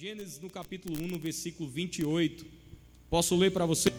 [0.00, 2.46] Gênesis no capítulo 1, no versículo 28.
[3.10, 3.90] Posso ler para você?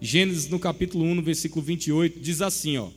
[0.00, 2.90] Gênesis no capítulo 1, no versículo 28, diz assim, ó: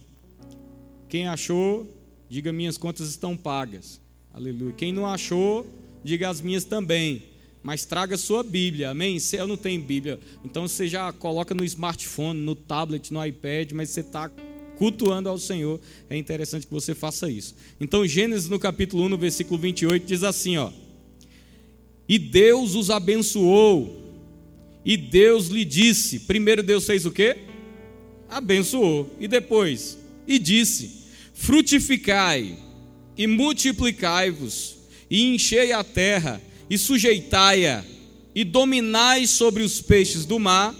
[1.07, 1.91] Quem achou,
[2.29, 3.99] diga minhas contas estão pagas.
[4.31, 4.73] Aleluia.
[4.73, 5.65] Quem não achou,
[6.03, 7.23] diga as minhas também.
[7.63, 9.17] Mas traga sua Bíblia, amém?
[9.17, 13.71] Se eu não tenho Bíblia, então você já coloca no smartphone, no tablet, no iPad,
[13.71, 14.29] mas você está
[14.77, 15.81] cultuando ao Senhor.
[16.07, 17.55] É interessante que você faça isso.
[17.81, 20.71] Então, Gênesis no capítulo 1, no versículo 28, diz assim, ó:
[22.09, 23.95] E Deus os abençoou,
[24.83, 27.37] e Deus lhe disse: primeiro Deus fez o quê?
[28.27, 29.15] Abençoou.
[29.19, 29.95] E depois?
[30.27, 32.57] E disse: Frutificai
[33.15, 37.85] e multiplicai-vos, e enchei a terra, e sujeitai-a,
[38.33, 40.75] e dominai sobre os peixes do mar,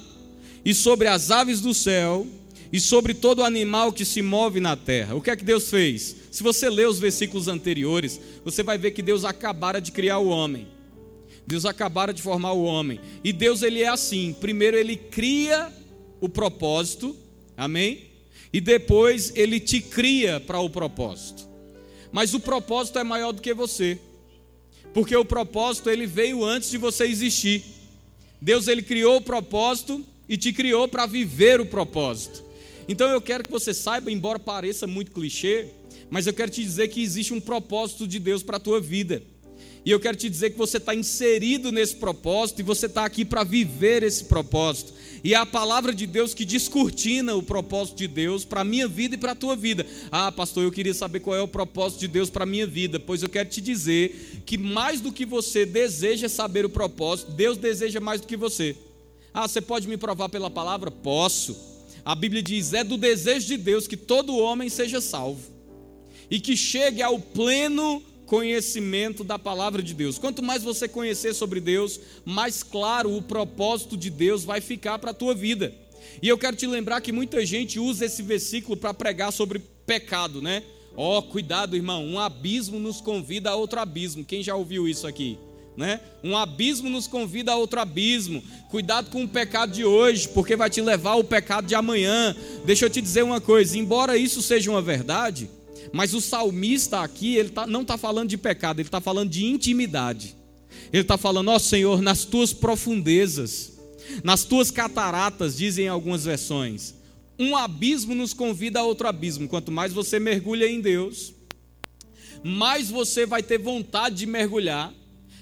[0.66, 2.26] e sobre as aves do céu,
[2.73, 5.13] e sobre todo animal que se move na terra.
[5.16, 6.16] O que é que Deus fez?
[6.32, 10.30] Se você ler os versículos anteriores, você vai ver que Deus acabara de criar o
[10.30, 10.79] homem.
[11.49, 12.99] Deus acabara de formar o homem.
[13.23, 15.74] E Deus ele é assim, primeiro ele cria
[16.21, 17.18] o propósito,
[17.57, 18.04] amém?
[18.54, 21.49] E depois ele te cria para o propósito.
[22.12, 23.98] Mas o propósito é maior do que você.
[24.93, 27.63] Porque o propósito ele veio antes de você existir.
[28.40, 32.43] Deus ele criou o propósito e te criou para viver o propósito.
[32.87, 35.70] Então eu quero que você saiba, embora pareça muito clichê,
[36.12, 39.24] mas eu quero te dizer que existe um propósito de Deus para a tua vida.
[39.85, 43.24] E eu quero te dizer que você está inserido nesse propósito e você está aqui
[43.24, 44.94] para viver esse propósito.
[45.24, 48.88] E é a palavra de Deus que descortina o propósito de Deus para a minha
[48.88, 49.86] vida e para a tua vida.
[50.12, 52.99] Ah, pastor, eu queria saber qual é o propósito de Deus para a minha vida.
[52.99, 57.58] Pois eu quero te dizer que mais do que você deseja saber o propósito, Deus
[57.58, 58.76] deseja mais do que você.
[59.34, 60.90] Ah, você pode me provar pela palavra?
[60.90, 61.55] Posso.
[62.04, 65.41] A Bíblia diz: é do desejo de Deus que todo homem seja salvo
[66.31, 70.19] e que chegue ao pleno conhecimento da palavra de Deus.
[70.19, 75.09] Quanto mais você conhecer sobre Deus, mais claro o propósito de Deus vai ficar para
[75.09, 75.74] a tua vida.
[76.22, 80.44] E eu quero te lembrar que muita gente usa esse versículo para pregar sobre pecado,
[80.44, 80.62] né?
[80.96, 84.24] Ó, oh, cuidado, irmão, um abismo nos convida a outro abismo.
[84.24, 85.36] Quem já ouviu isso aqui?
[85.76, 86.00] Né?
[86.24, 88.44] Um abismo nos convida a outro abismo.
[88.70, 92.36] Cuidado com o pecado de hoje, porque vai te levar ao pecado de amanhã.
[92.64, 95.50] Deixa eu te dizer uma coisa: embora isso seja uma verdade,
[95.91, 99.45] mas o salmista aqui, ele tá, não está falando de pecado, ele está falando de
[99.45, 100.35] intimidade.
[100.91, 103.73] Ele está falando, ó oh, Senhor, nas tuas profundezas,
[104.23, 106.95] nas tuas cataratas, dizem algumas versões.
[107.38, 109.47] Um abismo nos convida a outro abismo.
[109.47, 111.34] Quanto mais você mergulha em Deus,
[112.44, 114.94] mais você vai ter vontade de mergulhar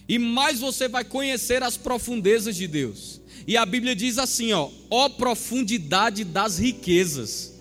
[0.08, 3.22] e mais você vai conhecer as profundezas de Deus.
[3.46, 7.54] E a Bíblia diz assim, ó, ó profundidade das riquezas,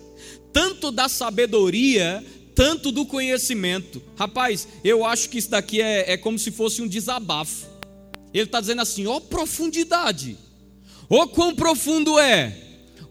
[0.51, 2.23] tanto da sabedoria
[2.57, 4.01] tanto do conhecimento.
[4.17, 7.67] Rapaz, eu acho que isso daqui é, é como se fosse um desabafo.
[8.33, 10.35] Ele está dizendo assim: ó, oh, profundidade,
[11.07, 12.57] ó, oh, quão profundo é,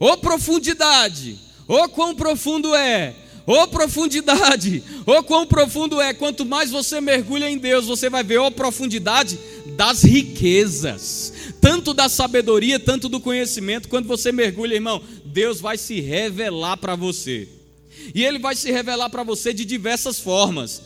[0.00, 3.14] ó, oh, profundidade, ó, quão profundo é,
[3.46, 6.12] ó, profundidade, ó, quão profundo é.
[6.12, 9.38] Quanto mais você mergulha em Deus, você vai ver, ó, profundidade
[9.76, 13.88] das riquezas, tanto da sabedoria, tanto do conhecimento.
[13.88, 17.55] Quando você mergulha, irmão, Deus vai se revelar para você.
[18.14, 20.82] E ele vai se revelar para você de diversas formas.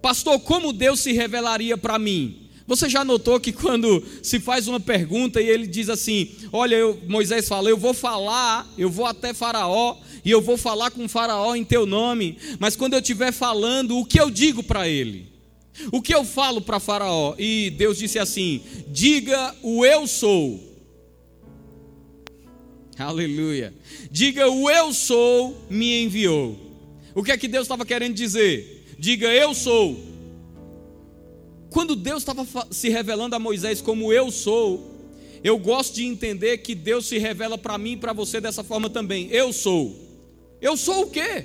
[0.00, 2.48] Pastor, como Deus se revelaria para mim?
[2.66, 7.00] Você já notou que quando se faz uma pergunta e ele diz assim: Olha, eu,
[7.08, 11.54] Moisés fala, eu vou falar, eu vou até Faraó e eu vou falar com Faraó
[11.54, 15.32] em teu nome, mas quando eu estiver falando, o que eu digo para ele?
[15.90, 17.34] O que eu falo para Faraó?
[17.38, 20.67] E Deus disse assim: Diga o eu sou.
[22.98, 23.72] Aleluia.
[24.10, 26.58] Diga o eu sou me enviou.
[27.14, 28.96] O que é que Deus estava querendo dizer?
[28.98, 29.98] Diga eu sou.
[31.70, 34.96] Quando Deus estava se revelando a Moisés como eu sou,
[35.44, 38.90] eu gosto de entender que Deus se revela para mim e para você dessa forma
[38.90, 39.28] também.
[39.30, 39.96] Eu sou.
[40.60, 41.44] Eu sou o quê?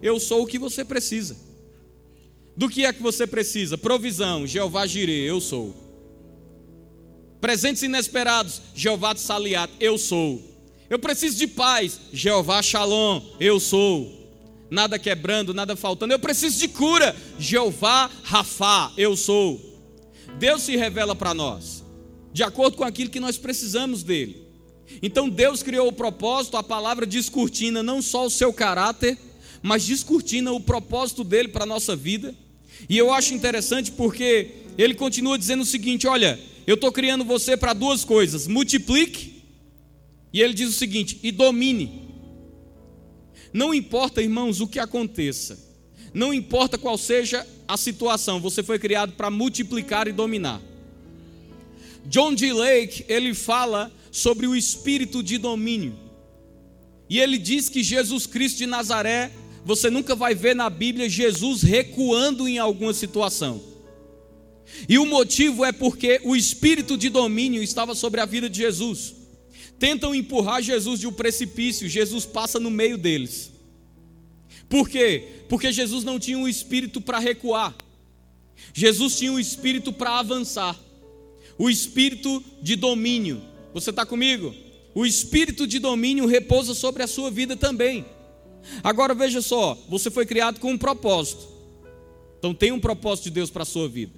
[0.00, 1.36] Eu sou o que você precisa.
[2.56, 3.78] Do que é que você precisa?
[3.78, 5.74] Provisão, Jeová Jireh, eu sou.
[7.40, 10.51] Presentes inesperados, Jeová Saliat, eu sou.
[10.92, 11.98] Eu preciso de paz.
[12.12, 14.28] Jeová Shalom, eu sou.
[14.70, 16.12] Nada quebrando, nada faltando.
[16.12, 17.16] Eu preciso de cura.
[17.38, 19.58] Jeová Rafá, eu sou.
[20.38, 21.82] Deus se revela para nós,
[22.30, 24.46] de acordo com aquilo que nós precisamos dele.
[25.02, 29.16] Então Deus criou o propósito, a palavra descortina não só o seu caráter,
[29.62, 32.34] mas descortina o propósito dele para a nossa vida.
[32.86, 37.56] E eu acho interessante porque ele continua dizendo o seguinte: olha, eu estou criando você
[37.56, 39.31] para duas coisas: multiplique
[40.32, 42.10] e ele diz o seguinte: e domine.
[43.52, 45.58] Não importa, irmãos, o que aconteça,
[46.14, 50.60] não importa qual seja a situação, você foi criado para multiplicar e dominar.
[52.06, 52.52] John D.
[52.52, 55.94] Lake, ele fala sobre o espírito de domínio.
[57.08, 59.30] E ele diz que Jesus Cristo de Nazaré,
[59.64, 63.62] você nunca vai ver na Bíblia Jesus recuando em alguma situação.
[64.88, 69.21] E o motivo é porque o espírito de domínio estava sobre a vida de Jesus.
[69.82, 73.50] Tentam empurrar Jesus de um precipício, Jesus passa no meio deles.
[74.68, 75.42] Por quê?
[75.48, 77.74] Porque Jesus não tinha um espírito para recuar.
[78.72, 80.78] Jesus tinha um espírito para avançar.
[81.58, 83.42] O espírito de domínio.
[83.74, 84.54] Você está comigo?
[84.94, 88.06] O espírito de domínio repousa sobre a sua vida também.
[88.84, 91.48] Agora veja só, você foi criado com um propósito.
[92.38, 94.14] Então tem um propósito de Deus para a sua vida.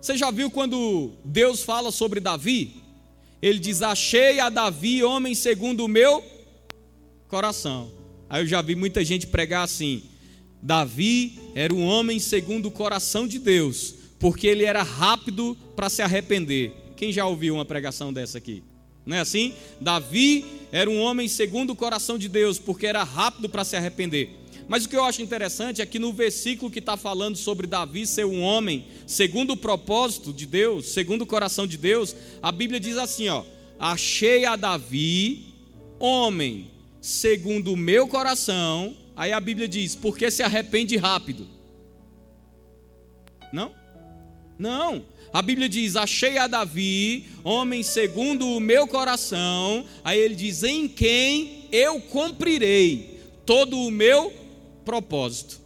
[0.00, 2.81] Você já viu quando Deus fala sobre Davi?
[3.42, 6.24] Ele diz: Achei a Davi, homem segundo o meu
[7.26, 7.90] coração.
[8.30, 10.04] Aí eu já vi muita gente pregar assim:
[10.62, 16.00] Davi era um homem segundo o coração de Deus, porque ele era rápido para se
[16.00, 16.72] arrepender.
[16.96, 18.62] Quem já ouviu uma pregação dessa aqui?
[19.04, 19.52] Não é assim?
[19.80, 24.30] Davi era um homem segundo o coração de Deus, porque era rápido para se arrepender.
[24.72, 28.06] Mas o que eu acho interessante é que no versículo que está falando sobre Davi
[28.06, 32.80] ser um homem segundo o propósito de Deus, segundo o coração de Deus, a Bíblia
[32.80, 33.44] diz assim: ó,
[33.78, 35.52] achei a Davi,
[35.98, 36.70] homem
[37.02, 38.96] segundo o meu coração.
[39.14, 41.46] Aí a Bíblia diz: porque se arrepende rápido.
[43.52, 43.74] Não?
[44.58, 45.04] Não.
[45.34, 49.84] A Bíblia diz: achei a Davi, homem segundo o meu coração.
[50.02, 54.41] Aí ele diz: em quem eu cumprirei todo o meu
[54.84, 55.60] propósito.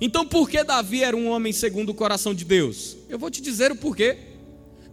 [0.00, 2.96] Então, por que Davi era um homem segundo o coração de Deus?
[3.08, 4.16] Eu vou te dizer o porquê.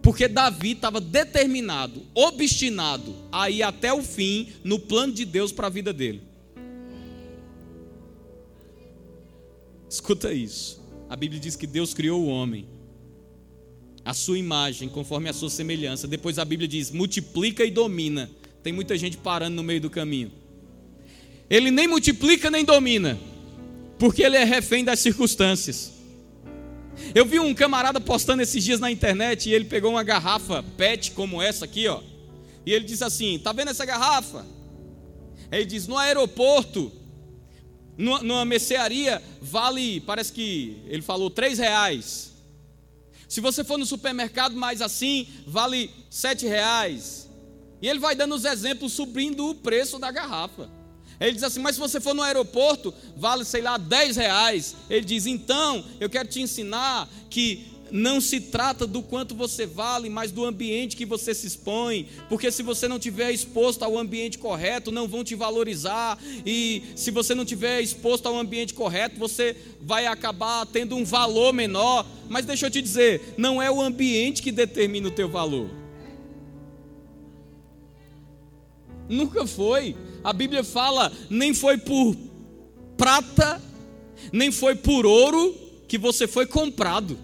[0.01, 5.65] Porque Davi estava determinado, obstinado a ir até o fim no plano de Deus para
[5.65, 6.21] a vida dele.
[9.89, 10.79] Escuta isso.
[11.09, 12.67] A Bíblia diz que Deus criou o homem,
[14.03, 16.07] a sua imagem, conforme a sua semelhança.
[16.07, 18.29] Depois a Bíblia diz: multiplica e domina.
[18.61, 20.31] Tem muita gente parando no meio do caminho.
[21.49, 23.19] Ele nem multiplica nem domina,
[23.99, 25.93] porque ele é refém das circunstâncias.
[27.13, 31.11] Eu vi um camarada postando esses dias na internet e ele pegou uma garrafa PET
[31.11, 32.01] como essa aqui, ó.
[32.65, 34.45] E ele disse assim: "Tá vendo essa garrafa?"
[35.51, 36.91] Ele diz: "No aeroporto,
[37.97, 42.33] numa mercearia vale, parece que ele falou três reais.
[43.27, 47.29] Se você for no supermercado mais assim, vale sete reais.
[47.81, 50.69] E ele vai dando os exemplos subindo o preço da garrafa.
[51.19, 54.75] Ele diz assim: Mas se você for no aeroporto, vale, sei lá, 10 reais.
[54.89, 60.09] Ele diz: Então, eu quero te ensinar que não se trata do quanto você vale,
[60.09, 64.37] mas do ambiente que você se expõe, porque se você não tiver exposto ao ambiente
[64.37, 69.55] correto, não vão te valorizar, e se você não tiver exposto ao ambiente correto, você
[69.81, 72.05] vai acabar tendo um valor menor.
[72.27, 75.69] Mas deixa eu te dizer, não é o ambiente que determina o teu valor.
[79.07, 79.95] Nunca foi.
[80.25, 82.17] A Bíblia fala: nem foi por
[82.97, 83.61] prata,
[84.33, 85.55] nem foi por ouro
[85.87, 87.15] que você foi comprado.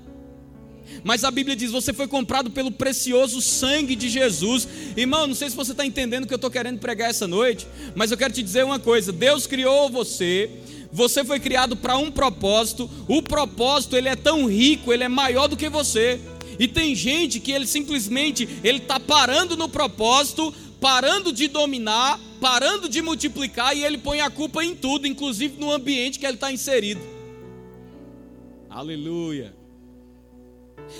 [1.04, 4.68] Mas a Bíblia diz: você foi comprado pelo precioso sangue de Jesus.
[4.96, 7.68] Irmão, não sei se você está entendendo o que eu estou querendo pregar essa noite,
[7.96, 10.50] mas eu quero te dizer uma coisa: Deus criou você.
[10.94, 12.88] Você foi criado para um propósito.
[13.08, 16.20] O propósito ele é tão rico, ele é maior do que você.
[16.60, 22.90] E tem gente que ele simplesmente ele está parando no propósito parando de dominar, parando
[22.90, 26.52] de multiplicar, e ele põe a culpa em tudo, inclusive no ambiente que ele está
[26.52, 27.00] inserido.
[28.68, 29.56] Aleluia.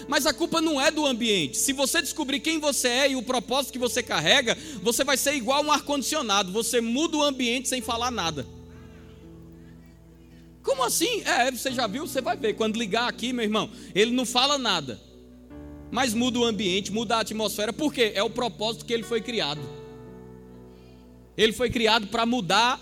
[0.08, 1.58] Mas a culpa não é do ambiente.
[1.58, 5.34] Se você descobrir quem você é e o propósito que você carrega, você vai ser
[5.34, 6.52] igual um ar-condicionado.
[6.52, 8.46] Você muda o ambiente sem falar nada.
[10.62, 11.24] Como assim?
[11.26, 12.06] É, você já viu?
[12.06, 12.54] Você vai ver.
[12.54, 15.11] Quando ligar aqui, meu irmão, ele não fala nada
[15.92, 18.14] mas muda o ambiente, muda a atmosfera, por quê?
[18.16, 19.62] É o propósito que ele foi criado.
[21.38, 22.80] Ele foi criado para mudar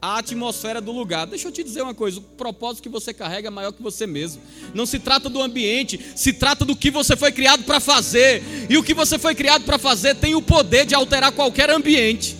[0.00, 1.26] a atmosfera do lugar.
[1.26, 4.06] Deixa eu te dizer uma coisa: o propósito que você carrega é maior que você
[4.06, 4.42] mesmo.
[4.74, 8.42] Não se trata do ambiente, se trata do que você foi criado para fazer.
[8.68, 12.36] E o que você foi criado para fazer tem o poder de alterar qualquer ambiente.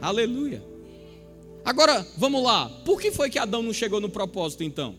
[0.00, 0.62] Aleluia.
[1.64, 2.68] Agora, vamos lá.
[2.84, 4.96] Por que foi que Adão não chegou no propósito então?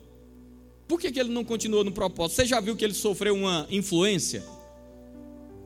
[0.93, 2.35] Por que, que ele não continuou no propósito?
[2.35, 4.43] Você já viu que ele sofreu uma influência?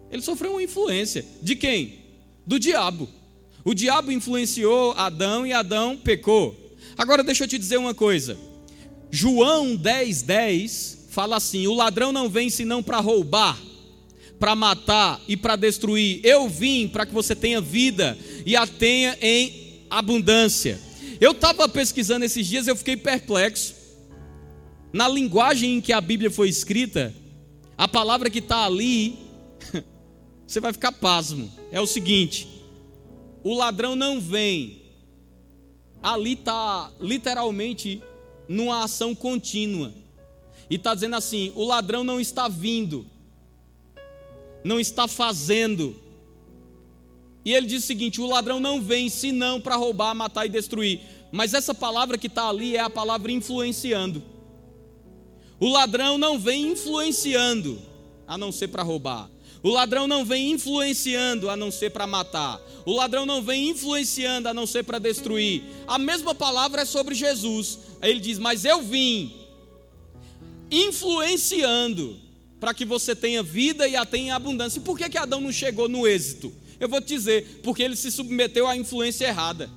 [0.10, 1.26] Ele sofreu uma influência.
[1.42, 2.00] De quem?
[2.46, 3.10] Do diabo.
[3.66, 6.56] O diabo influenciou Adão e Adão pecou.
[6.98, 8.38] Agora deixa eu te dizer uma coisa.
[9.12, 13.62] João 10, 10 fala assim: O ladrão não vem senão para roubar,
[14.40, 16.22] para matar e para destruir.
[16.24, 20.80] Eu vim para que você tenha vida e a tenha em abundância.
[21.20, 23.76] Eu estava pesquisando esses dias, eu fiquei perplexo.
[24.98, 27.14] Na linguagem em que a Bíblia foi escrita,
[27.78, 29.16] A palavra que está ali,
[30.48, 31.52] você vai ficar pasmo.
[31.72, 32.48] É o seguinte:
[33.44, 34.82] o ladrão não vem.
[36.02, 38.02] Ali está literalmente
[38.50, 39.94] numa ação contínua.
[40.68, 43.06] E está dizendo assim: o ladrão não está vindo,
[44.64, 45.96] não está fazendo.
[47.46, 51.02] E ele diz o seguinte: o ladrão não vem senão para roubar, matar e destruir.
[51.32, 54.37] Mas essa palavra que está ali é a palavra influenciando.
[55.60, 57.82] O ladrão não vem influenciando,
[58.28, 59.30] a não ser para roubar.
[59.64, 62.62] O ladrão não vem influenciando a não ser para matar.
[62.86, 65.64] O ladrão não vem influenciando a não ser para destruir.
[65.88, 67.80] A mesma palavra é sobre Jesus.
[68.02, 69.34] Ele diz: Mas eu vim
[70.70, 72.20] influenciando
[72.60, 74.80] para que você tenha vida e a tenha abundância.
[74.80, 76.54] E por que, que Adão não chegou no êxito?
[76.80, 79.70] Eu vou te dizer: porque ele se submeteu à influência errada.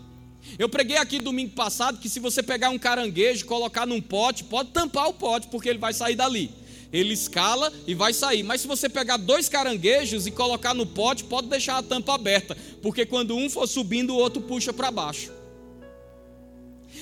[0.59, 4.70] Eu preguei aqui domingo passado que se você pegar um caranguejo, colocar num pote, pode
[4.70, 6.50] tampar o pote, porque ele vai sair dali.
[6.92, 8.42] Ele escala e vai sair.
[8.42, 12.56] Mas se você pegar dois caranguejos e colocar no pote, pode deixar a tampa aberta,
[12.82, 15.30] porque quando um for subindo, o outro puxa para baixo.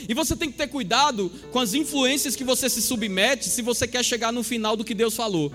[0.09, 3.89] E você tem que ter cuidado com as influências que você se submete se você
[3.89, 5.53] quer chegar no final do que Deus falou.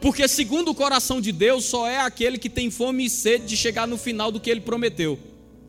[0.00, 3.56] Porque, segundo o coração de Deus, só é aquele que tem fome e sede de
[3.56, 5.18] chegar no final do que ele prometeu.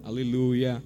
[0.04, 0.84] Aleluia.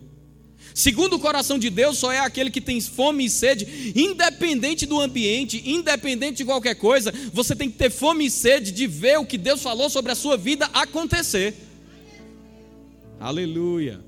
[0.74, 5.00] Segundo o coração de Deus, só é aquele que tem fome e sede, independente do
[5.00, 9.25] ambiente, independente de qualquer coisa, você tem que ter fome e sede de ver o
[9.25, 11.53] que Deus falou sobre a sua vida acontecer.
[13.19, 14.01] Aleluia.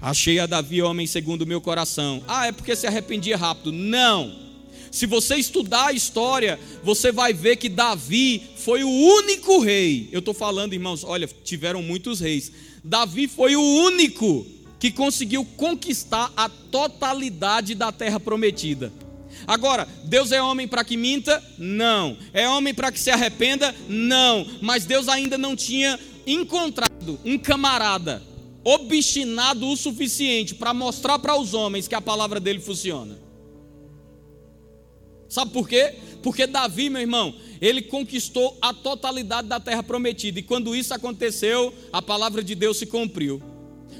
[0.00, 2.22] Achei a Davi homem segundo o meu coração.
[2.28, 3.72] Ah, é porque se arrependia rápido.
[3.72, 4.48] Não.
[4.90, 10.08] Se você estudar a história, você vai ver que Davi foi o único rei.
[10.12, 12.52] Eu estou falando, irmãos, olha, tiveram muitos reis.
[12.82, 14.46] Davi foi o único
[14.78, 18.92] que conseguiu conquistar a totalidade da terra prometida.
[19.46, 21.42] Agora, Deus é homem para que minta?
[21.56, 22.16] Não.
[22.32, 23.74] É homem para que se arrependa?
[23.88, 24.46] Não.
[24.60, 28.22] Mas Deus ainda não tinha encontrado um camarada
[28.64, 33.18] obstinado o suficiente para mostrar para os homens que a palavra dele funciona.
[35.28, 35.94] Sabe por quê?
[36.22, 41.72] Porque Davi, meu irmão, ele conquistou a totalidade da terra prometida, e quando isso aconteceu,
[41.92, 43.42] a palavra de Deus se cumpriu.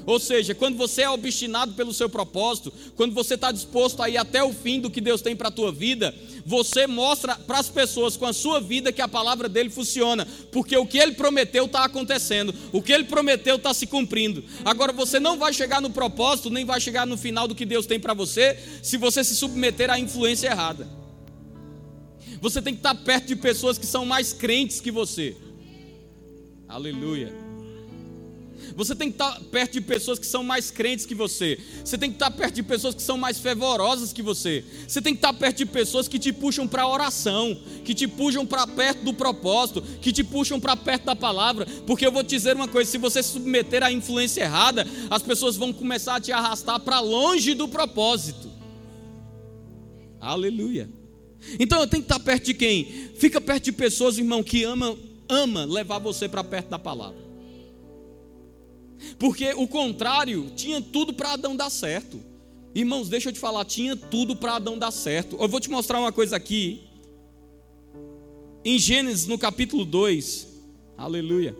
[0.05, 4.17] Ou seja, quando você é obstinado pelo seu propósito, quando você está disposto a ir
[4.17, 6.15] até o fim do que Deus tem para a tua vida,
[6.45, 10.75] você mostra para as pessoas com a sua vida que a palavra dele funciona, porque
[10.75, 14.43] o que ele prometeu está acontecendo, o que ele prometeu está se cumprindo.
[14.65, 17.85] Agora você não vai chegar no propósito, nem vai chegar no final do que Deus
[17.85, 20.87] tem para você, se você se submeter à influência errada.
[22.41, 25.35] Você tem que estar perto de pessoas que são mais crentes que você.
[26.67, 27.48] Aleluia.
[28.79, 31.59] Você tem que estar perto de pessoas que são mais crentes que você.
[31.83, 34.63] Você tem que estar perto de pessoas que são mais fervorosas que você.
[34.87, 38.07] Você tem que estar perto de pessoas que te puxam para a oração, que te
[38.07, 41.65] puxam para perto do propósito, que te puxam para perto da palavra.
[41.85, 45.21] Porque eu vou te dizer uma coisa: se você se submeter à influência errada, as
[45.21, 48.49] pessoas vão começar a te arrastar para longe do propósito.
[50.21, 50.89] Aleluia.
[51.59, 52.85] Então eu tenho que estar perto de quem?
[53.15, 57.28] Fica perto de pessoas, irmão, que ama, ama levar você para perto da palavra.
[59.17, 62.19] Porque o contrário tinha tudo para Adão dar certo.
[62.73, 65.37] Irmãos, deixa eu te falar, tinha tudo para Adão dar certo.
[65.39, 66.81] Eu vou te mostrar uma coisa aqui.
[68.63, 70.47] Em Gênesis, no capítulo 2,
[70.97, 71.55] aleluia.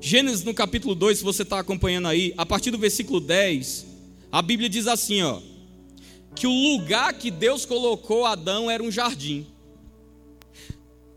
[0.00, 3.86] Gênesis, no capítulo 2, se você está acompanhando aí, a partir do versículo 10,
[4.32, 5.40] a Bíblia diz assim: ó,
[6.34, 9.46] que o lugar que Deus colocou Adão era um jardim.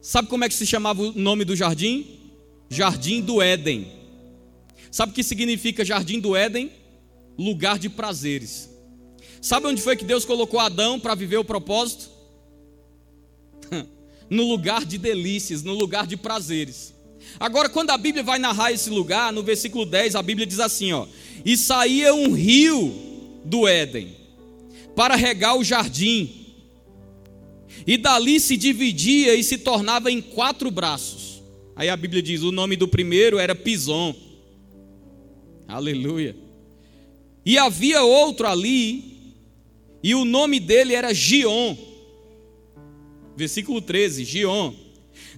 [0.02, 2.06] Sabe como é que se chamava o nome do jardim?
[2.70, 4.03] Jardim do Éden.
[4.94, 6.72] Sabe o que significa jardim do Éden?
[7.36, 8.70] Lugar de prazeres.
[9.42, 12.12] Sabe onde foi que Deus colocou Adão para viver o propósito?
[14.30, 16.94] no lugar de delícias, no lugar de prazeres.
[17.40, 20.94] Agora, quando a Bíblia vai narrar esse lugar, no versículo 10, a Bíblia diz assim:
[20.94, 21.08] ó,
[21.44, 22.94] e saía um rio
[23.44, 24.16] do Éden
[24.96, 26.54] para regar o jardim,
[27.88, 31.42] e dali se dividia e se tornava em quatro braços.
[31.76, 34.16] Aí a Bíblia diz: o nome do primeiro era Pison,
[35.74, 36.36] Aleluia.
[37.44, 39.34] E havia outro ali,
[40.04, 41.76] e o nome dele era Gion.
[43.36, 44.72] Versículo 13, Gion.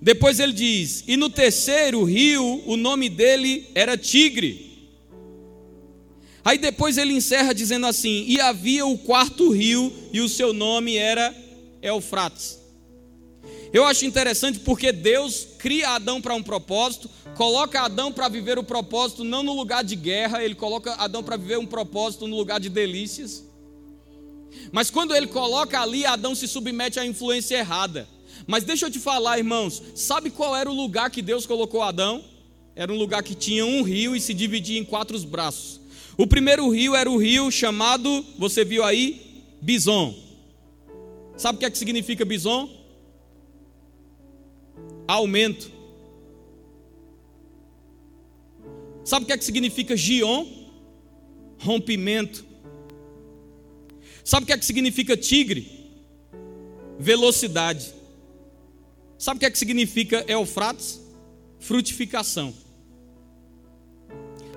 [0.01, 4.89] Depois ele diz: E no terceiro rio, o nome dele era Tigre.
[6.44, 10.98] Aí depois ele encerra dizendo assim: E havia o quarto rio, e o seu nome
[10.98, 11.34] era
[11.82, 12.60] Eufrates.
[13.72, 18.63] Eu acho interessante porque Deus cria Adão para um propósito, coloca Adão para viver o
[18.63, 22.60] propósito não no lugar de guerra, ele coloca Adão para viver um propósito no lugar
[22.60, 23.44] de delícias.
[24.72, 28.08] Mas quando ele coloca ali, Adão se submete à influência errada.
[28.48, 32.24] Mas deixa eu te falar, irmãos, sabe qual era o lugar que Deus colocou Adão?
[32.75, 35.80] Era um lugar que tinha um rio e se dividia em quatro braços.
[36.18, 40.15] O primeiro rio era o rio chamado, você viu aí, Bison.
[41.38, 42.70] Sabe o que é que significa Bison?
[45.08, 45.75] Aumento.
[49.06, 50.48] Sabe o que é que significa Gion?
[51.60, 52.44] Rompimento.
[54.24, 55.92] Sabe o que é que significa tigre?
[56.98, 57.94] Velocidade.
[59.20, 61.00] Sabe o que é que significa Eufrates?
[61.60, 62.52] Frutificação.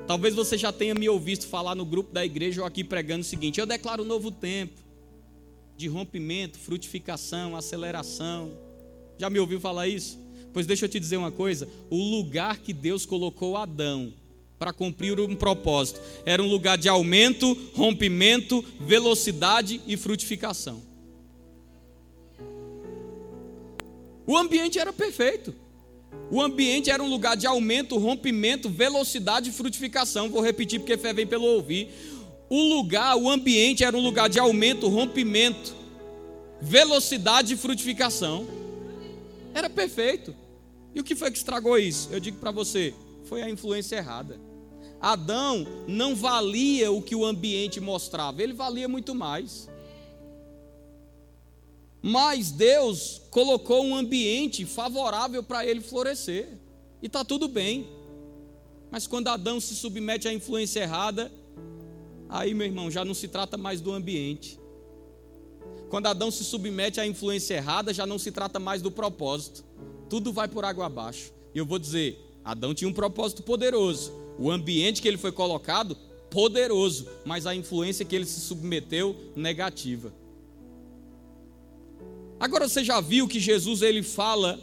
[0.06, 3.24] Talvez você já tenha me ouvido falar no grupo da igreja ou aqui pregando o
[3.24, 4.80] seguinte: eu declaro um novo tempo
[5.76, 8.50] de rompimento, frutificação, aceleração.
[9.18, 10.18] Já me ouviu falar isso?
[10.54, 14.14] Pois deixa eu te dizer uma coisa: o lugar que Deus colocou Adão
[14.58, 20.82] para cumprir um propósito era um lugar de aumento, rompimento, velocidade e frutificação.
[24.26, 25.54] O ambiente era perfeito.
[26.30, 30.28] O ambiente era um lugar de aumento, rompimento, velocidade e frutificação.
[30.28, 31.88] Vou repetir porque fé vem pelo ouvir.
[32.50, 35.74] O lugar, o ambiente era um lugar de aumento, rompimento,
[36.60, 38.46] velocidade e frutificação.
[39.54, 40.34] Era perfeito.
[40.94, 42.08] E o que foi que estragou isso?
[42.10, 42.92] Eu digo para você,
[43.24, 44.47] foi a influência errada.
[45.00, 49.68] Adão não valia o que o ambiente mostrava, ele valia muito mais.
[52.02, 56.48] Mas Deus colocou um ambiente favorável para ele florescer.
[57.02, 57.88] E está tudo bem.
[58.90, 61.30] Mas quando Adão se submete à influência errada,
[62.28, 64.58] aí, meu irmão, já não se trata mais do ambiente.
[65.88, 69.64] Quando Adão se submete à influência errada, já não se trata mais do propósito.
[70.08, 71.32] Tudo vai por água abaixo.
[71.54, 74.10] E eu vou dizer: Adão tinha um propósito poderoso.
[74.38, 75.94] O ambiente que ele foi colocado,
[76.30, 77.06] poderoso.
[77.22, 80.10] Mas a influência que ele se submeteu, negativa.
[82.40, 84.58] Agora você já viu que Jesus ele fala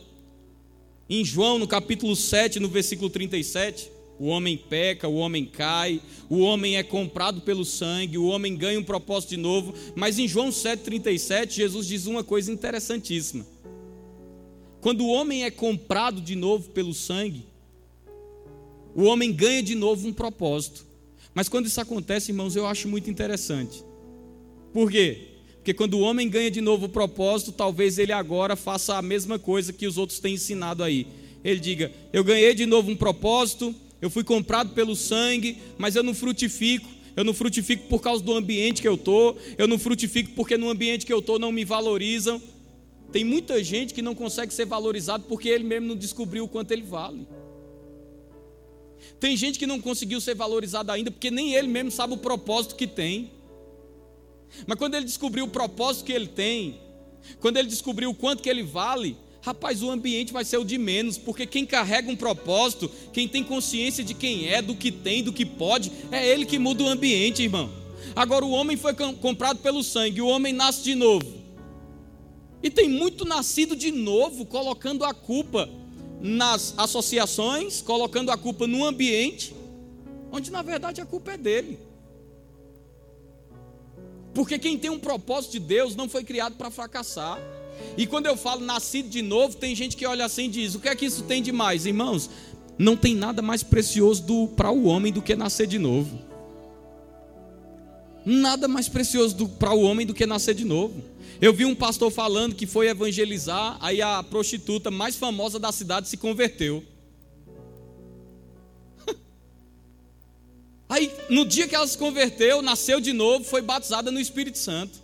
[1.07, 3.91] em João no capítulo 7, no versículo 37?
[4.17, 8.79] O homem peca, o homem cai, o homem é comprado pelo sangue, o homem ganha
[8.79, 9.75] um propósito de novo.
[9.93, 13.45] Mas em João 7,37, Jesus diz uma coisa interessantíssima.
[14.81, 17.45] Quando o homem é comprado de novo pelo sangue,
[18.95, 20.85] o homem ganha de novo um propósito.
[21.33, 23.83] Mas quando isso acontece, irmãos, eu acho muito interessante.
[24.73, 25.35] Por quê?
[25.57, 29.37] Porque quando o homem ganha de novo o propósito, talvez ele agora faça a mesma
[29.37, 31.07] coisa que os outros têm ensinado aí.
[31.43, 36.03] Ele diga: Eu ganhei de novo um propósito, eu fui comprado pelo sangue, mas eu
[36.03, 36.87] não frutifico.
[37.15, 40.69] Eu não frutifico por causa do ambiente que eu estou, eu não frutifico porque no
[40.69, 42.41] ambiente que eu estou não me valorizam.
[43.11, 46.71] Tem muita gente que não consegue ser valorizado porque ele mesmo não descobriu o quanto
[46.71, 47.25] ele vale.
[49.19, 52.75] Tem gente que não conseguiu ser valorizado ainda porque nem ele mesmo sabe o propósito
[52.75, 53.31] que tem.
[54.67, 56.79] Mas quando ele descobriu o propósito que ele tem,
[57.39, 60.77] quando ele descobriu o quanto que ele vale, rapaz, o ambiente vai ser o de
[60.77, 65.23] menos, porque quem carrega um propósito, quem tem consciência de quem é, do que tem,
[65.23, 67.69] do que pode, é ele que muda o ambiente, irmão.
[68.15, 71.25] Agora o homem foi comprado pelo sangue, o homem nasce de novo.
[72.63, 75.69] E tem muito nascido de novo, colocando a culpa
[76.25, 79.55] nas associações, colocando a culpa no ambiente,
[80.31, 81.77] onde na verdade a culpa é dele.
[84.33, 87.39] Porque quem tem um propósito de Deus não foi criado para fracassar.
[87.95, 90.79] E quando eu falo nascido de novo, tem gente que olha assim e diz: o
[90.79, 91.85] que é que isso tem de mais?
[91.85, 92.27] Irmãos,
[92.75, 96.17] não tem nada mais precioso para o homem do que nascer de novo.
[98.25, 101.03] Nada mais precioso para o homem do que nascer de novo.
[101.41, 106.07] Eu vi um pastor falando que foi evangelizar, aí a prostituta mais famosa da cidade
[106.07, 106.83] se converteu.
[110.87, 115.03] Aí, no dia que ela se converteu, nasceu de novo, foi batizada no Espírito Santo.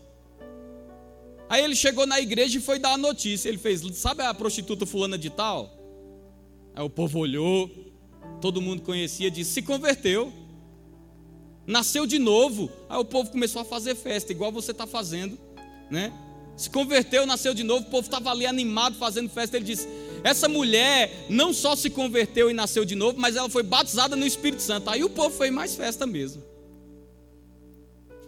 [1.50, 3.50] Aí ele chegou na igreja e foi dar a notícia.
[3.50, 5.70] Ele fez, sabe a prostituta fulana de tal?
[6.74, 7.70] Aí o povo olhou,
[8.39, 10.32] todo mundo conhecia, disse, se converteu.
[11.67, 12.72] Nasceu de novo.
[12.88, 15.38] Aí o povo começou a fazer festa, igual você está fazendo,
[15.91, 16.12] né?
[16.56, 19.58] Se converteu, nasceu de novo, o povo estava ali animado fazendo festa.
[19.58, 19.88] Ele disse:
[20.23, 24.25] essa mulher não só se converteu e nasceu de novo, mas ela foi batizada no
[24.25, 24.89] Espírito Santo.
[24.89, 26.43] Aí o povo foi mais festa mesmo.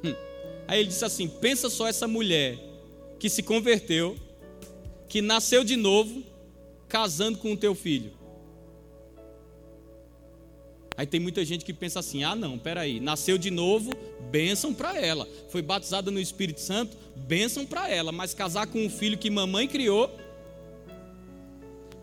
[0.04, 0.13] Hum.
[0.67, 2.58] Aí ele disse assim: pensa só essa mulher
[3.19, 4.17] que se converteu,
[5.08, 6.23] que nasceu de novo,
[6.89, 8.12] casando com o teu filho.
[10.95, 13.91] Aí tem muita gente que pensa assim: ah, não, peraí, nasceu de novo,
[14.29, 15.27] bênção para ela.
[15.49, 18.12] Foi batizada no Espírito Santo, bênção para ela.
[18.12, 20.10] Mas casar com um filho que mamãe criou,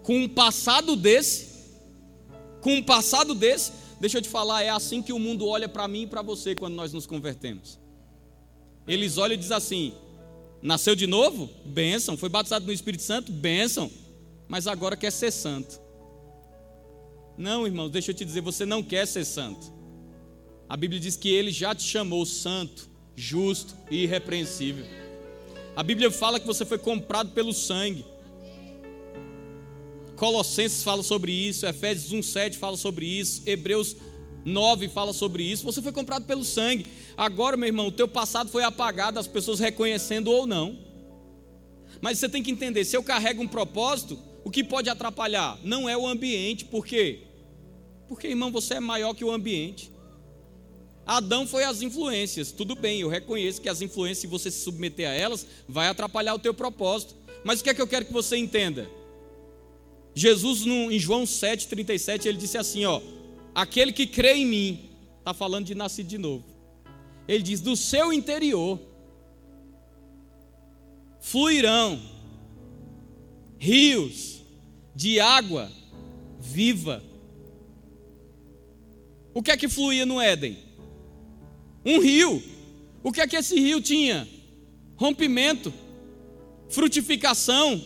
[0.03, 1.49] com um passado desse,
[2.61, 5.87] com um passado desse, deixa eu te falar, é assim que o mundo olha para
[5.87, 7.79] mim e para você quando nós nos convertemos.
[8.87, 9.95] Eles olham e dizem assim:
[10.63, 11.49] Nasceu de novo?
[11.65, 12.17] Bênção.
[12.17, 13.33] Foi batizado no Espírito Santo?
[13.33, 13.91] Bênção.
[14.49, 15.80] Mas agora quer ser santo.
[17.41, 19.73] Não, irmão, deixa eu te dizer, você não quer ser santo.
[20.69, 24.85] A Bíblia diz que ele já te chamou santo, justo e irrepreensível.
[25.75, 28.05] A Bíblia fala que você foi comprado pelo sangue.
[30.17, 33.97] Colossenses fala sobre isso, Efésios 1:7 fala sobre isso, Hebreus
[34.45, 35.65] 9 fala sobre isso.
[35.65, 36.85] Você foi comprado pelo sangue.
[37.17, 40.79] Agora, meu irmão, o teu passado foi apagado, as pessoas reconhecendo ou não.
[42.03, 45.59] Mas você tem que entender, se eu carrego um propósito, o que pode atrapalhar?
[45.65, 47.30] Não é o ambiente, por quê?
[48.11, 49.89] Porque, irmão, você é maior que o ambiente.
[51.07, 52.51] Adão foi as influências.
[52.51, 56.35] Tudo bem, eu reconheço que as influências, se você se submeter a elas, vai atrapalhar
[56.35, 57.15] o teu propósito.
[57.45, 58.91] Mas o que é que eu quero que você entenda?
[60.13, 63.01] Jesus, no, em João 7,37, ele disse assim: ó,
[63.55, 66.45] aquele que crê em mim, está falando de nascido de novo.
[67.29, 68.81] Ele diz: do seu interior
[71.21, 72.03] fluirão
[73.57, 74.43] rios
[74.97, 75.71] de água
[76.41, 77.09] viva.
[79.33, 80.59] O que é que fluía no Éden?
[81.85, 82.43] Um rio.
[83.03, 84.29] O que é que esse rio tinha?
[84.97, 85.73] Rompimento,
[86.69, 87.83] frutificação,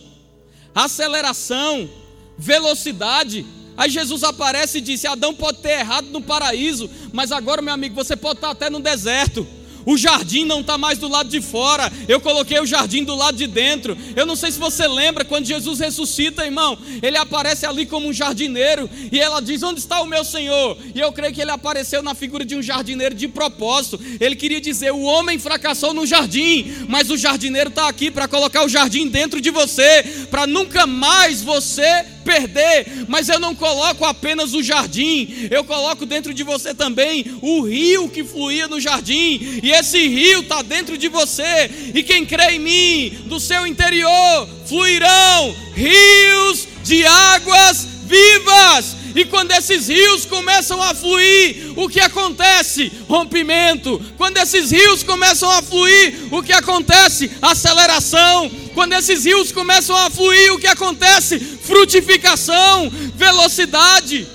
[0.73, 1.89] aceleração,
[2.37, 3.45] velocidade.
[3.77, 7.95] Aí Jesus aparece e disse: Adão pode ter errado no paraíso, mas agora, meu amigo,
[7.95, 9.47] você pode estar até no deserto.
[9.85, 13.37] O jardim não está mais do lado de fora, eu coloquei o jardim do lado
[13.37, 13.95] de dentro.
[14.15, 16.77] Eu não sei se você lembra quando Jesus ressuscita, irmão.
[17.01, 20.77] Ele aparece ali como um jardineiro e ela diz: Onde está o meu Senhor?
[20.93, 23.99] E eu creio que ele apareceu na figura de um jardineiro de propósito.
[24.19, 28.65] Ele queria dizer: O homem fracassou no jardim, mas o jardineiro está aqui para colocar
[28.65, 34.53] o jardim dentro de você, para nunca mais você perder, mas eu não coloco apenas
[34.53, 39.71] o jardim, eu coloco dentro de você também o rio que fluía no jardim, e
[39.71, 45.55] esse rio está dentro de você, e quem crê em mim, do seu interior fluirão
[45.75, 49.04] rios de águas vivas.
[49.15, 52.91] E quando esses rios começam a fluir, o que acontece?
[53.07, 54.01] Rompimento.
[54.17, 57.31] Quando esses rios começam a fluir, o que acontece?
[57.41, 58.51] Aceleração.
[58.73, 61.39] Quando esses rios começam a fluir, o que acontece?
[61.39, 64.27] Frutificação, velocidade.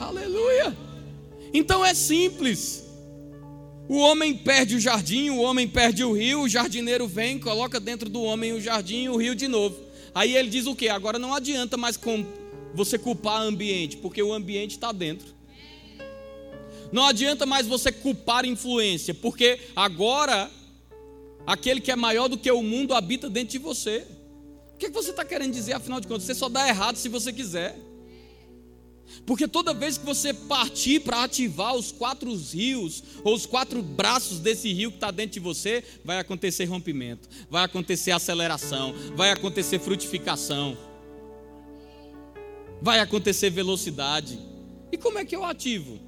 [0.00, 0.76] Aleluia.
[1.54, 2.84] Então é simples.
[3.88, 8.08] O homem perde o jardim, o homem perde o rio, o jardineiro vem, coloca dentro
[8.08, 9.85] do homem o jardim e o rio de novo.
[10.16, 10.88] Aí ele diz o que?
[10.88, 12.00] Agora não adianta mais
[12.72, 15.28] você culpar o ambiente, porque o ambiente está dentro.
[16.90, 20.50] Não adianta mais você culpar influência, porque agora
[21.46, 24.06] aquele que é maior do que o mundo habita dentro de você.
[24.72, 26.22] O que, você está querendo dizer, afinal de contas?
[26.22, 27.78] Você só dá errado se você quiser.
[29.24, 34.38] Porque toda vez que você partir para ativar os quatro rios, ou os quatro braços
[34.38, 39.78] desse rio que está dentro de você, vai acontecer rompimento, vai acontecer aceleração, vai acontecer
[39.78, 40.76] frutificação,
[42.80, 44.38] vai acontecer velocidade.
[44.92, 45.98] E como é que eu ativo?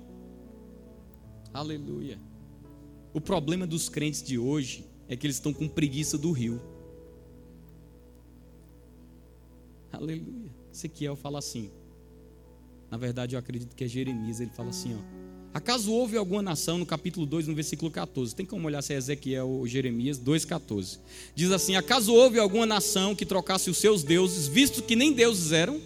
[1.53, 2.19] Aleluia.
[3.13, 6.61] O problema dos crentes de hoje é que eles estão com preguiça do rio.
[9.91, 10.53] Aleluia.
[10.73, 11.71] Ezequiel fala assim:
[12.91, 14.41] na verdade, eu acredito que é Jeremias.
[14.41, 15.19] Ele fala assim: ó,
[15.53, 18.97] Acaso houve alguma nação, no capítulo 2, no versículo 14, tem como olhar se é
[18.97, 20.99] Ezequiel ou Jeremias 2,14.
[21.35, 25.53] Diz assim: Acaso houve alguma nação que trocasse os seus deuses, visto que nem deuses
[25.53, 25.81] eram?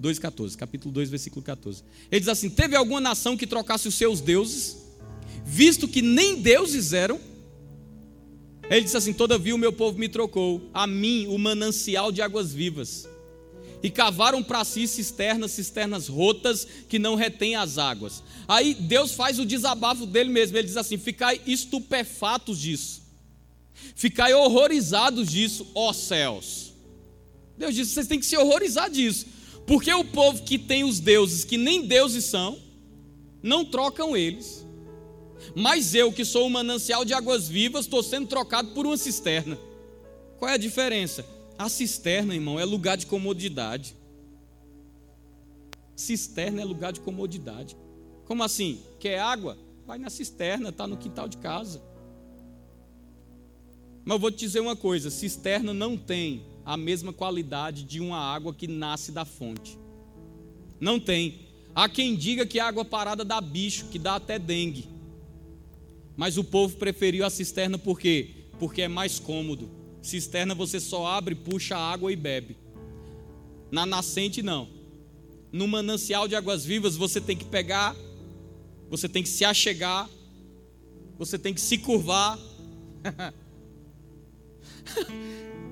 [0.00, 1.82] 2,14, capítulo 2, versículo 14.
[2.10, 4.76] Ele diz assim: Teve alguma nação que trocasse os seus deuses,
[5.44, 7.18] visto que nem deuses eram?
[8.68, 12.52] Ele disse assim: Todavia o meu povo me trocou, a mim, o manancial de águas
[12.52, 13.08] vivas
[13.84, 18.22] e cavaram para si cisternas, cisternas rotas que não retêm as águas.
[18.48, 23.02] Aí Deus faz o desabafo dele mesmo, ele diz assim: ficai estupefatos disso,
[23.94, 26.72] ficai horrorizados disso, ó céus.
[27.58, 29.26] Deus disse: vocês têm que se horrorizar disso,
[29.66, 32.58] porque o povo que tem os deuses que nem deuses são,
[33.42, 34.64] não trocam eles.
[35.54, 39.58] Mas eu, que sou um manancial de águas vivas, estou sendo trocado por uma cisterna.
[40.38, 41.33] Qual é a diferença?
[41.56, 43.94] A cisterna, irmão, é lugar de comodidade.
[45.94, 47.76] Cisterna é lugar de comodidade.
[48.24, 48.80] Como assim?
[48.98, 49.56] Quer água?
[49.86, 51.80] Vai na cisterna, está no quintal de casa.
[54.04, 58.18] Mas eu vou te dizer uma coisa: cisterna não tem a mesma qualidade de uma
[58.18, 59.78] água que nasce da fonte.
[60.80, 61.46] Não tem.
[61.72, 64.88] Há quem diga que a água parada dá bicho, que dá até dengue.
[66.16, 68.30] Mas o povo preferiu a cisterna por quê?
[68.58, 72.58] Porque é mais cômodo Cisterna você só abre, puxa água e bebe.
[73.70, 74.68] Na nascente, não.
[75.50, 77.96] No manancial de águas vivas, você tem que pegar,
[78.90, 80.08] você tem que se achegar,
[81.16, 82.38] Você tem que se curvar.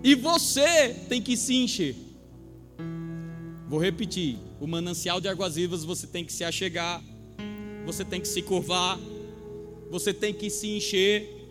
[0.02, 1.96] e você tem que se encher.
[3.68, 7.02] Vou repetir: o manancial de águas vivas você tem que se achegar,
[7.84, 8.98] você tem que se curvar,
[9.90, 11.41] você tem que se encher.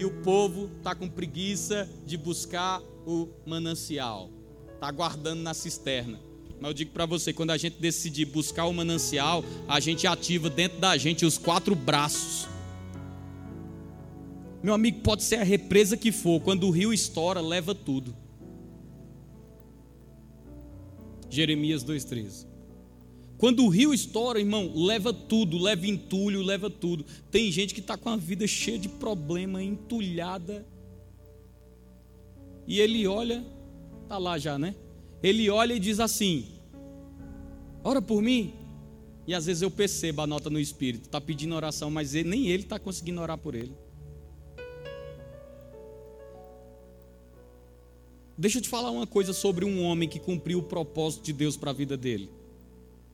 [0.00, 4.30] E o povo está com preguiça de buscar o manancial,
[4.74, 6.18] está guardando na cisterna.
[6.58, 10.50] Mas eu digo para você: quando a gente decidir buscar o manancial, a gente ativa
[10.50, 12.48] dentro da gente os quatro braços
[14.62, 18.14] meu amigo, pode ser a represa que for, quando o rio estoura, leva tudo.
[21.30, 22.46] Jeremias 2,13.
[23.40, 27.06] Quando o rio estoura, irmão, leva tudo, leva entulho, leva tudo.
[27.30, 30.66] Tem gente que está com a vida cheia de problema, entulhada.
[32.66, 33.42] E ele olha,
[34.02, 34.74] está lá já, né?
[35.22, 36.48] Ele olha e diz assim:
[37.82, 38.52] Ora por mim.
[39.26, 42.48] E às vezes eu percebo a nota no espírito, está pedindo oração, mas ele, nem
[42.48, 43.72] ele está conseguindo orar por ele.
[48.36, 51.56] Deixa eu te falar uma coisa sobre um homem que cumpriu o propósito de Deus
[51.56, 52.39] para a vida dele.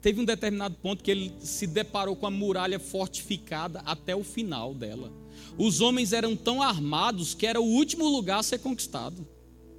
[0.01, 4.73] Teve um determinado ponto que ele se deparou com a muralha fortificada até o final
[4.73, 5.11] dela.
[5.57, 9.27] Os homens eram tão armados que era o último lugar a ser conquistado.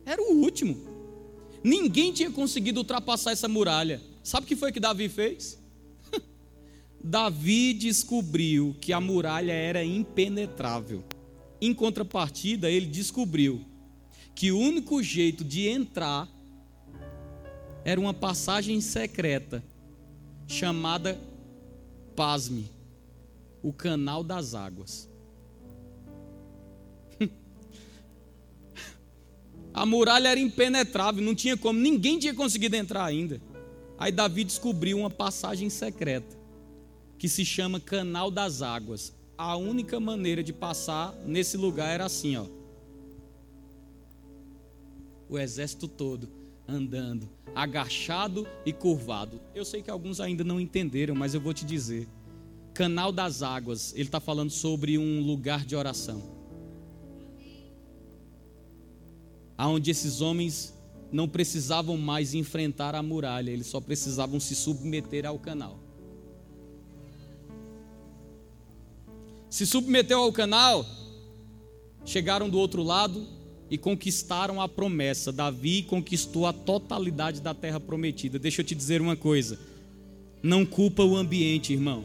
[0.05, 0.77] Era o último.
[1.63, 4.03] Ninguém tinha conseguido ultrapassar essa muralha.
[4.23, 5.59] Sabe o que foi que Davi fez?
[7.03, 11.05] Davi descobriu que a muralha era impenetrável.
[11.61, 13.65] Em contrapartida, ele descobriu
[14.35, 16.29] que o único jeito de entrar
[17.85, 19.65] era uma passagem secreta
[20.49, 21.17] chamada,
[22.17, 22.69] pasme,
[23.63, 25.09] o canal das águas.
[29.73, 33.41] A muralha era impenetrável, não tinha como, ninguém tinha conseguido entrar ainda.
[33.97, 36.37] Aí Davi descobriu uma passagem secreta
[37.17, 39.13] que se chama Canal das Águas.
[39.37, 42.47] A única maneira de passar nesse lugar era assim, ó
[45.29, 46.29] o exército todo
[46.69, 49.41] andando, agachado e curvado.
[49.55, 52.07] Eu sei que alguns ainda não entenderam, mas eu vou te dizer.
[52.75, 56.23] Canal das Águas, ele está falando sobre um lugar de oração.
[59.59, 60.75] Onde esses homens
[61.11, 65.81] não precisavam mais enfrentar a muralha, eles só precisavam se submeter ao canal.
[69.49, 70.85] Se submeteu ao canal,
[72.05, 73.27] chegaram do outro lado,
[73.71, 75.33] e conquistaram a promessa.
[75.33, 78.39] Davi conquistou a totalidade da terra prometida.
[78.39, 79.59] Deixa eu te dizer uma coisa:
[80.43, 82.05] não culpa o ambiente, irmão,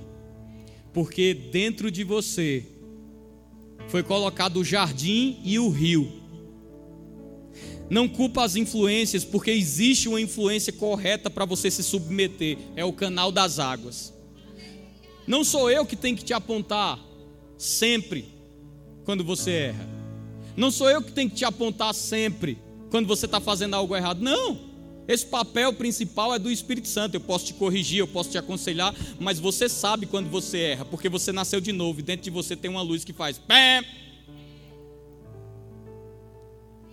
[0.93, 2.65] porque dentro de você
[3.87, 6.21] foi colocado o jardim e o rio.
[7.89, 12.93] Não culpa as influências, porque existe uma influência correta para você se submeter, é o
[12.93, 14.13] canal das águas.
[15.27, 16.99] Não sou eu que tenho que te apontar
[17.57, 18.25] sempre
[19.05, 20.02] quando você erra.
[20.55, 22.57] Não sou eu que tenho que te apontar sempre
[22.89, 24.21] quando você está fazendo algo errado.
[24.21, 24.73] Não.
[25.07, 27.15] Esse papel principal é do Espírito Santo.
[27.15, 31.09] Eu posso te corrigir, eu posso te aconselhar, mas você sabe quando você erra, porque
[31.09, 33.83] você nasceu de novo e dentro de você tem uma luz que faz pé.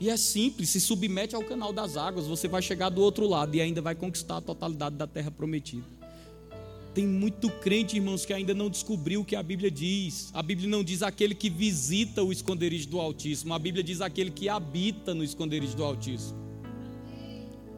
[0.01, 3.55] E é simples, se submete ao canal das águas, você vai chegar do outro lado
[3.55, 6.00] e ainda vai conquistar a totalidade da terra prometida.
[6.93, 10.31] Tem muito crente, irmãos, que ainda não descobriu o que a Bíblia diz.
[10.35, 14.31] A Bíblia não diz aquele que visita o esconderijo do Altíssimo, a Bíblia diz aquele
[14.31, 16.39] que habita no esconderijo do Altíssimo.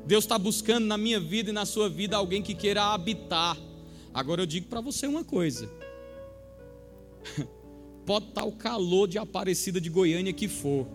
[0.07, 3.57] Deus está buscando na minha vida e na sua vida alguém que queira habitar.
[4.12, 5.70] Agora eu digo para você uma coisa:
[8.05, 10.87] pode estar o calor de Aparecida de Goiânia que for,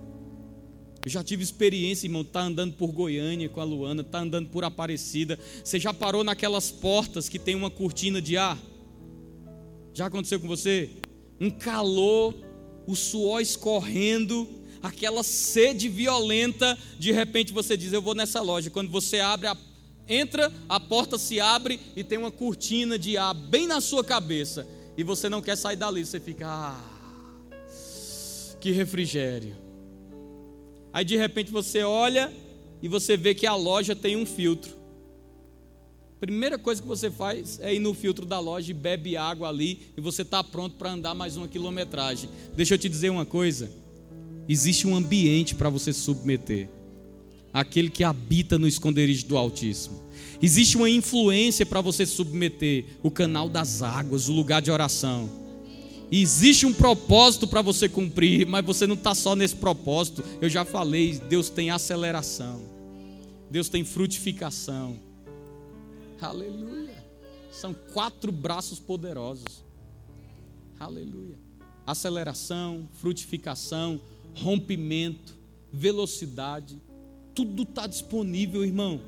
[1.06, 4.64] eu já tive experiência, irmão, tá andando por Goiânia com a Luana, tá andando por
[4.64, 5.40] Aparecida.
[5.64, 8.58] Você já parou naquelas portas que tem uma cortina de ar?
[9.94, 10.90] Já aconteceu com você?
[11.40, 12.36] Um calor,
[12.86, 14.48] o suor escorrendo,
[14.82, 18.70] aquela sede violenta, de repente você diz: "Eu vou nessa loja".
[18.70, 19.58] Quando você abre a
[20.10, 24.68] entra, a porta se abre e tem uma cortina de ar bem na sua cabeça,
[24.98, 26.82] e você não quer sair dali, você fica: "Ah,
[28.60, 29.67] que refrigério".
[30.98, 32.34] Aí de repente você olha
[32.82, 34.72] e você vê que a loja tem um filtro.
[36.20, 39.92] Primeira coisa que você faz é ir no filtro da loja e bebe água ali
[39.96, 42.32] e você está pronto para andar mais uma quilometragem.
[42.56, 43.70] Deixa eu te dizer uma coisa:
[44.50, 46.68] existe um ambiente para você submeter
[47.54, 50.02] aquele que habita no esconderijo do Altíssimo.
[50.42, 55.47] Existe uma influência para você submeter o canal das águas, o lugar de oração.
[56.12, 60.24] Existe um propósito para você cumprir, mas você não está só nesse propósito.
[60.42, 62.62] Eu já falei, Deus tem aceleração,
[63.50, 65.00] Deus tem frutificação.
[66.22, 67.04] Aleluia.
[67.52, 69.66] São quatro braços poderosos.
[70.80, 71.38] Aleluia.
[71.86, 74.00] aceleração, frutificação,
[74.36, 75.34] rompimento,
[75.72, 76.82] velocidade,
[77.34, 79.02] tudo está disponível, irmão.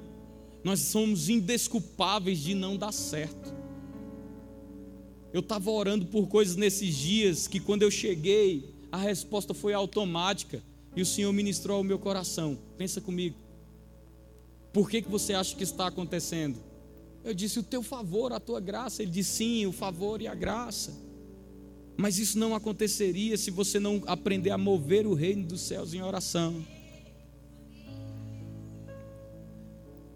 [0.64, 3.59] Nós somos indesculpáveis de não dar certo.
[5.32, 10.64] Eu estava orando por coisas nesses dias que quando eu cheguei, a resposta foi automática
[10.96, 12.58] e o Senhor ministrou ao meu coração.
[12.78, 13.36] Pensa comigo.
[14.74, 16.60] Por que, que você acha que está acontecendo?
[17.24, 19.02] Eu disse: O teu favor, a tua graça.
[19.02, 20.94] Ele disse: Sim, o favor e a graça.
[21.98, 26.02] Mas isso não aconteceria se você não aprender a mover o reino dos céus em
[26.02, 26.66] oração.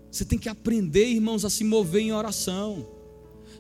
[0.10, 2.88] Você tem que aprender, irmãos, a se mover em oração.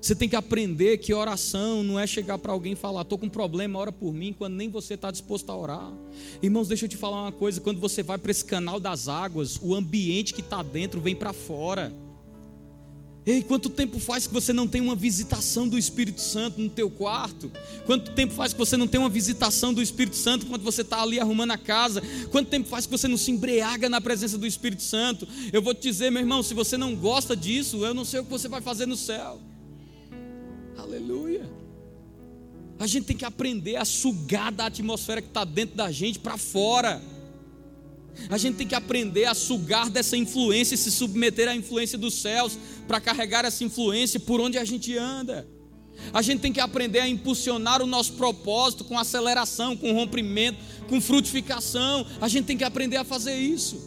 [0.04, 3.28] Você tem que aprender que oração não é chegar para alguém e falar, estou com
[3.28, 5.94] um problema, ora por mim, quando nem você está disposto a orar.
[6.42, 9.58] Irmãos, deixa eu te falar uma coisa: quando você vai para esse canal das águas,
[9.62, 11.94] o ambiente que está dentro vem para fora.
[13.26, 16.89] Ei, quanto tempo faz que você não tem uma visitação do Espírito Santo no teu
[16.89, 17.50] quarto?
[17.86, 21.02] Quanto tempo faz que você não tem uma visitação do Espírito Santo quando você está
[21.02, 22.04] ali arrumando a casa?
[22.30, 25.26] Quanto tempo faz que você não se embriaga na presença do Espírito Santo?
[25.54, 28.26] Eu vou te dizer, meu irmão, se você não gosta disso, eu não sei o
[28.26, 29.39] que você vai fazer no céu.
[30.84, 31.50] Aleluia.
[32.78, 36.38] A gente tem que aprender a sugar da atmosfera que está dentro da gente para
[36.38, 37.02] fora.
[38.30, 42.15] A gente tem que aprender a sugar dessa influência e se submeter à influência dos
[42.15, 45.48] céus para carregar essa influência por onde a gente anda.
[46.12, 51.00] A gente tem que aprender a impulsionar o nosso propósito com aceleração, com rompimento, com
[51.00, 52.06] frutificação.
[52.19, 53.82] A gente tem que aprender a fazer isso.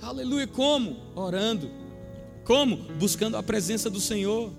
[0.00, 0.46] Aleluia.
[0.46, 0.96] Como?
[1.16, 1.68] Orando.
[2.44, 2.76] Como?
[2.98, 4.52] Buscando a presença do Senhor.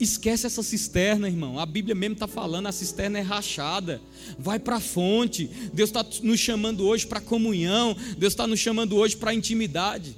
[0.00, 1.58] Esquece essa cisterna, irmão.
[1.58, 4.00] A Bíblia mesmo está falando, a cisterna é rachada.
[4.38, 5.46] Vai para a fonte.
[5.72, 7.96] Deus está nos chamando hoje para comunhão.
[8.18, 10.16] Deus está nos chamando hoje para intimidade.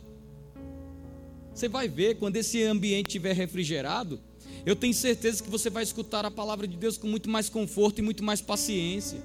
[1.54, 4.20] Você vai ver quando esse ambiente estiver refrigerado.
[4.66, 7.98] Eu tenho certeza que você vai escutar a palavra de Deus com muito mais conforto
[7.98, 9.18] e muito mais paciência.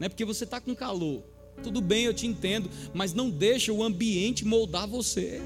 [0.00, 1.22] Não é porque você está com calor.
[1.62, 5.40] Tudo bem, eu te entendo, mas não deixa o ambiente moldar você.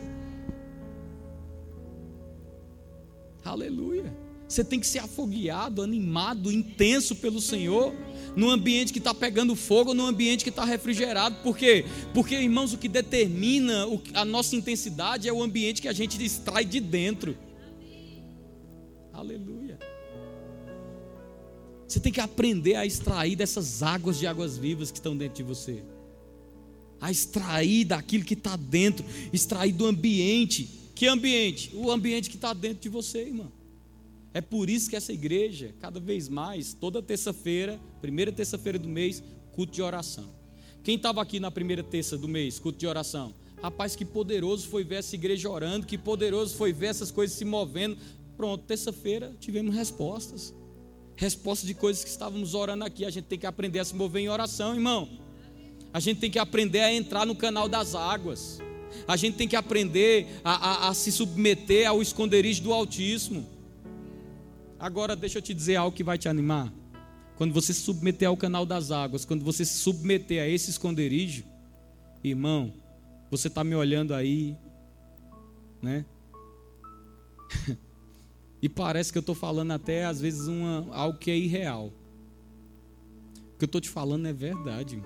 [3.44, 4.12] Aleluia.
[4.50, 7.94] Você tem que ser afogueado, animado, intenso pelo Senhor,
[8.34, 11.36] num ambiente que está pegando fogo, num ambiente que está refrigerado.
[11.36, 11.84] Por quê?
[12.12, 16.64] Porque, irmãos, o que determina a nossa intensidade é o ambiente que a gente extrai
[16.64, 17.38] de dentro.
[19.12, 19.78] Aleluia.
[21.86, 25.42] Você tem que aprender a extrair dessas águas de águas vivas que estão dentro de
[25.44, 25.84] você.
[27.00, 31.70] A extrair daquilo que está dentro, extrair do ambiente que ambiente?
[31.74, 33.50] O ambiente que está dentro de você, irmão.
[34.34, 39.22] É por isso que essa igreja, cada vez mais, toda terça-feira, primeira terça-feira do mês,
[39.50, 40.28] culto de oração.
[40.84, 43.32] Quem estava aqui na primeira terça do mês, culto de oração?
[43.62, 47.46] Rapaz, que poderoso foi ver essa igreja orando, que poderoso foi ver essas coisas se
[47.46, 47.96] movendo.
[48.36, 50.52] Pronto, terça-feira tivemos respostas.
[51.16, 53.06] Respostas de coisas que estávamos orando aqui.
[53.06, 55.08] A gente tem que aprender a se mover em oração, irmão.
[55.94, 58.60] A gente tem que aprender a entrar no canal das águas.
[59.06, 63.46] A gente tem que aprender a, a, a se submeter ao esconderijo do Altíssimo.
[64.78, 66.72] Agora, deixa eu te dizer algo que vai te animar.
[67.36, 71.44] Quando você se submeter ao canal das águas, quando você se submeter a esse esconderijo,
[72.22, 72.72] irmão,
[73.30, 74.56] você está me olhando aí,
[75.80, 76.04] né?
[78.60, 81.92] e parece que eu estou falando até às vezes uma, algo que é irreal.
[83.54, 85.02] O que eu estou te falando é verdade.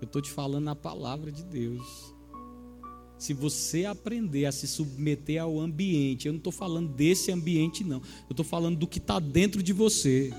[0.00, 2.11] Eu estou te falando a palavra de Deus
[3.22, 7.98] se você aprender a se submeter ao ambiente, eu não estou falando desse ambiente, não,
[8.28, 10.34] eu estou falando do que está dentro de você.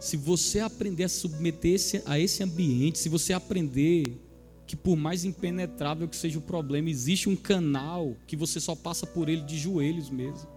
[0.00, 4.18] Se você aprender a submeter a esse ambiente, se você aprender
[4.66, 9.06] que por mais impenetrável que seja o problema, existe um canal que você só passa
[9.06, 10.48] por ele de joelhos mesmo.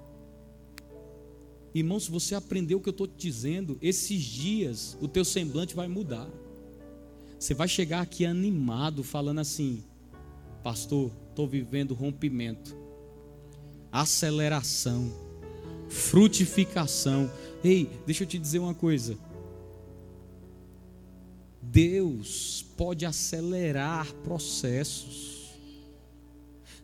[1.76, 5.76] Irmão, se você aprender o que eu estou te dizendo, esses dias o teu semblante
[5.76, 6.30] vai mudar.
[7.40, 9.84] Você vai chegar aqui animado, falando assim:
[10.64, 12.76] Pastor, estou vivendo rompimento,
[13.92, 15.12] aceleração,
[15.88, 17.32] frutificação.
[17.64, 19.18] Ei, deixa eu te dizer uma coisa.
[21.62, 25.38] Deus pode acelerar processos.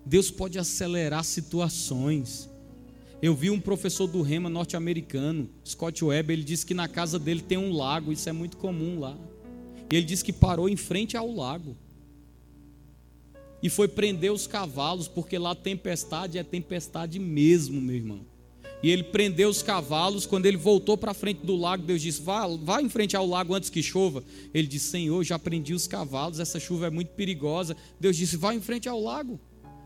[0.05, 2.49] Deus pode acelerar situações.
[3.21, 7.41] Eu vi um professor do Rema norte-americano, Scott Webb, ele disse que na casa dele
[7.41, 9.17] tem um lago, isso é muito comum lá.
[9.91, 11.75] E ele diz que parou em frente ao lago.
[13.61, 18.33] E foi prender os cavalos, porque lá tempestade é tempestade mesmo, meu irmão.
[18.83, 20.25] E ele prendeu os cavalos.
[20.25, 23.53] Quando ele voltou para frente do lago, Deus disse: vá, vá em frente ao lago
[23.53, 24.21] antes que chova.
[24.53, 27.77] Ele disse: Senhor, já prendi os cavalos, essa chuva é muito perigosa.
[27.97, 29.39] Deus disse: vá em frente ao lago.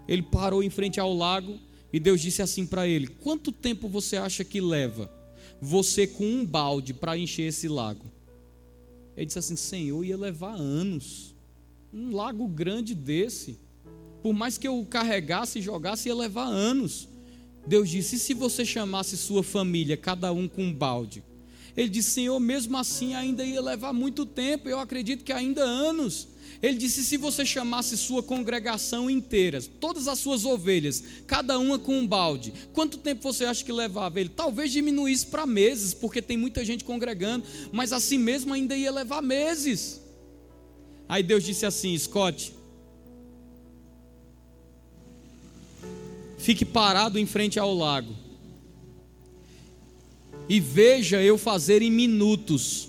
[0.07, 1.59] Ele parou em frente ao lago
[1.91, 5.11] E Deus disse assim para ele: Quanto tempo você acha que leva
[5.61, 8.05] você com um balde para encher esse lago?
[9.17, 11.35] Ele disse assim: Senhor, ia levar anos.
[11.91, 13.59] Um lago grande desse.
[14.21, 17.09] Por mais que eu carregasse e jogasse, ia levar anos.
[17.65, 21.23] Deus disse: e se você chamasse sua família, cada um com um balde?
[21.75, 26.27] Ele disse: Senhor, mesmo assim ainda ia levar muito tempo, eu acredito que ainda anos.
[26.61, 31.97] Ele disse: se você chamasse sua congregação inteira, todas as suas ovelhas, cada uma com
[31.97, 34.19] um balde, quanto tempo você acha que levava?
[34.19, 38.91] Ele talvez diminuísse para meses, porque tem muita gente congregando, mas assim mesmo ainda ia
[38.91, 40.01] levar meses.
[41.07, 42.53] Aí Deus disse assim: Scott,
[46.37, 48.27] fique parado em frente ao lago
[50.49, 52.86] e veja eu fazer em minutos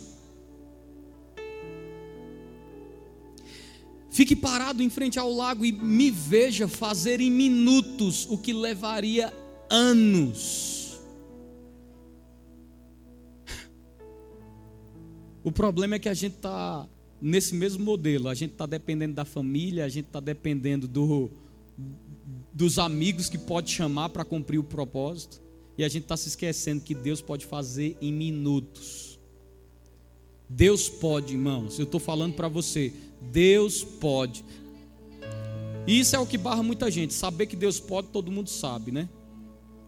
[4.18, 9.32] Fique parado em frente ao lago e me veja fazer em minutos o que levaria
[9.70, 10.98] anos.
[15.44, 16.88] O problema é que a gente está
[17.22, 21.30] nesse mesmo modelo, a gente está dependendo da família, a gente está dependendo do,
[22.52, 25.40] dos amigos que pode chamar para cumprir o propósito,
[25.78, 29.16] e a gente está se esquecendo que Deus pode fazer em minutos.
[30.48, 34.44] Deus pode, irmãos, eu estou falando para você, Deus pode.
[35.86, 37.14] Isso é o que barra muita gente.
[37.14, 39.08] Saber que Deus pode, todo mundo sabe, né?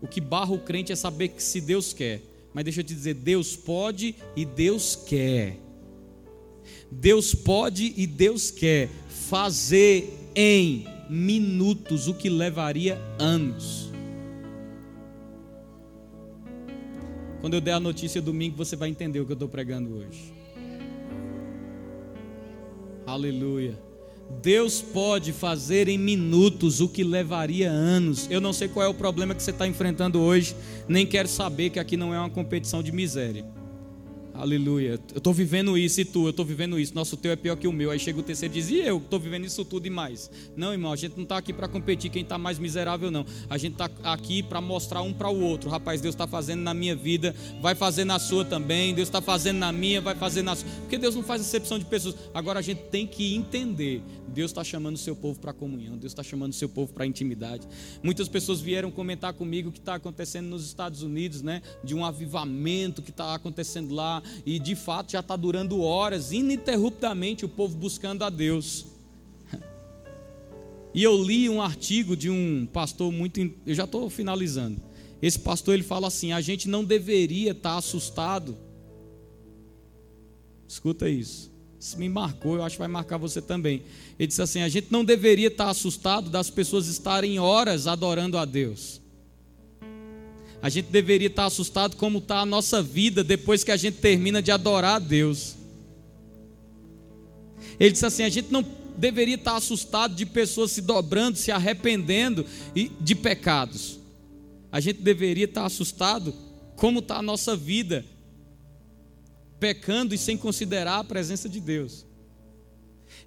[0.00, 2.22] O que barra o crente é saber que se Deus quer.
[2.54, 5.58] Mas deixa eu te dizer, Deus pode e Deus quer.
[6.90, 13.90] Deus pode e Deus quer fazer em minutos o que levaria anos.
[17.40, 20.39] Quando eu der a notícia domingo, você vai entender o que eu estou pregando hoje.
[23.06, 23.78] Aleluia.
[24.42, 28.28] Deus pode fazer em minutos o que levaria anos.
[28.30, 30.54] Eu não sei qual é o problema que você está enfrentando hoje,
[30.88, 33.44] nem quero saber que aqui não é uma competição de miséria.
[34.40, 34.98] Aleluia.
[35.12, 36.94] Eu estou vivendo isso e tu, eu estou vivendo isso.
[36.94, 37.90] Nosso teu é pior que o meu.
[37.90, 40.30] Aí chega o terceiro e diz, e eu estou vivendo isso tudo e mais.
[40.56, 43.26] Não, irmão, a gente não está aqui para competir quem está mais miserável, não.
[43.50, 45.68] A gente está aqui para mostrar um para o outro.
[45.68, 48.94] Rapaz, Deus está fazendo na minha vida, vai fazer na sua também.
[48.94, 50.66] Deus está fazendo na minha, vai fazer na sua.
[50.80, 52.14] Porque Deus não faz exceção de pessoas.
[52.32, 54.02] Agora a gente tem que entender.
[54.26, 55.98] Deus está chamando o seu povo para comunhão.
[55.98, 57.68] Deus está chamando o seu povo para intimidade.
[58.02, 61.60] Muitas pessoas vieram comentar comigo o que está acontecendo nos Estados Unidos, né?
[61.84, 67.44] De um avivamento que está acontecendo lá e de fato já está durando horas, ininterruptamente,
[67.44, 68.86] o povo buscando a Deus.
[70.92, 73.38] E eu li um artigo de um pastor muito.
[73.64, 74.82] Eu já estou finalizando.
[75.22, 78.58] Esse pastor ele fala assim: a gente não deveria estar tá assustado.
[80.66, 81.50] Escuta isso.
[81.78, 83.82] Isso me marcou, eu acho que vai marcar você também.
[84.18, 88.36] Ele disse assim: a gente não deveria estar tá assustado das pessoas estarem horas adorando
[88.36, 88.99] a Deus.
[90.62, 94.42] A gente deveria estar assustado como está a nossa vida depois que a gente termina
[94.42, 95.56] de adorar a Deus.
[97.78, 98.64] Ele disse assim: a gente não
[98.96, 102.44] deveria estar assustado de pessoas se dobrando, se arrependendo
[103.00, 103.98] de pecados.
[104.70, 106.34] A gente deveria estar assustado
[106.76, 108.04] como está a nossa vida,
[109.58, 112.04] pecando e sem considerar a presença de Deus.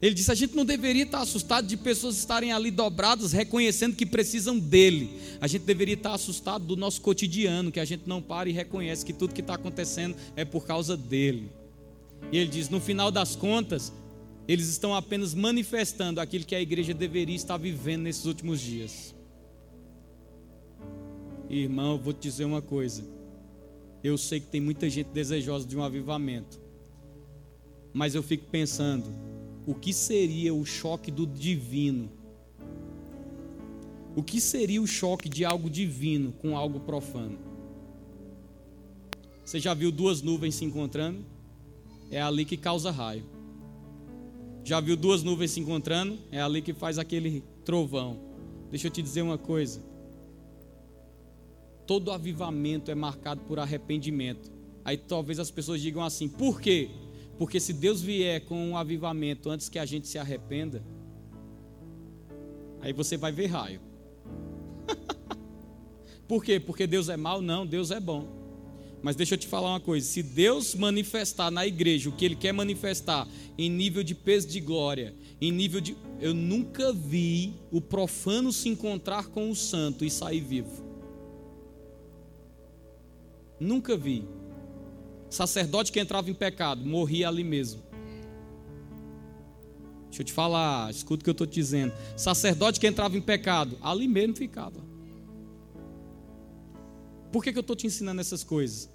[0.04, 4.06] Ele disse: a gente não deveria estar assustado de pessoas estarem ali dobradas, reconhecendo que
[4.06, 5.10] precisam dele.
[5.40, 9.06] A gente deveria estar assustado do nosso cotidiano, que a gente não para e reconhece
[9.06, 11.50] que tudo que está acontecendo é por causa dele.
[12.34, 13.94] E ele diz: no final das contas,
[14.46, 19.16] eles estão apenas manifestando aquilo que a igreja deveria estar vivendo nesses últimos dias.
[21.50, 23.06] Irmão, eu vou te dizer uma coisa.
[24.04, 26.60] Eu sei que tem muita gente desejosa de um avivamento.
[27.94, 29.06] Mas eu fico pensando,
[29.66, 32.10] o que seria o choque do divino?
[34.16, 37.38] O que seria o choque de algo divino com algo profano?
[39.44, 41.26] Você já viu duas nuvens se encontrando?
[42.12, 43.24] É ali que causa raio.
[44.64, 46.18] Já viu duas nuvens se encontrando?
[46.32, 48.20] É ali que faz aquele trovão.
[48.70, 49.82] Deixa eu te dizer uma coisa.
[51.86, 54.52] Todo avivamento é marcado por arrependimento.
[54.86, 56.90] Aí talvez as pessoas digam assim: por quê?
[57.38, 60.84] Porque se Deus vier com um avivamento antes que a gente se arrependa,
[62.82, 63.82] aí você vai ver raio.
[66.28, 66.60] Por quê?
[66.60, 67.42] Porque Deus é mau?
[67.42, 68.44] Não, Deus é bom.
[69.02, 72.36] Mas deixa eu te falar uma coisa: se Deus manifestar na igreja o que Ele
[72.36, 73.28] quer manifestar
[73.58, 75.98] em nível de peso de glória, em nível de.
[76.22, 80.82] Eu nunca vi o profano se encontrar com o santo e sair vivo.
[83.60, 84.26] Nunca vi.
[85.34, 87.82] Sacerdote que entrava em pecado, morria ali mesmo.
[90.06, 91.92] Deixa eu te falar, escuta o que eu estou te dizendo.
[92.16, 94.80] Sacerdote que entrava em pecado, ali mesmo ficava.
[97.32, 98.88] Por que, que eu estou te ensinando essas coisas?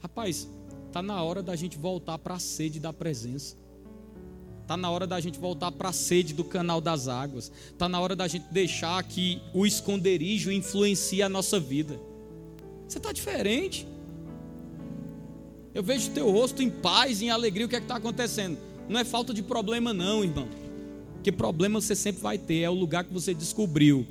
[0.00, 0.48] Rapaz,
[0.88, 3.56] está na hora da gente voltar para a sede da presença.
[4.62, 7.52] Está na hora da gente voltar para a sede do canal das águas.
[7.70, 12.00] Está na hora da gente deixar que o esconderijo influencie a nossa vida.
[12.88, 13.86] Você está diferente.
[15.78, 17.64] Eu vejo teu rosto em paz, em alegria.
[17.64, 18.58] O que é que está acontecendo?
[18.88, 20.48] Não é falta de problema, não, irmão.
[21.22, 22.62] Que problema você sempre vai ter.
[22.62, 24.04] É o lugar que você descobriu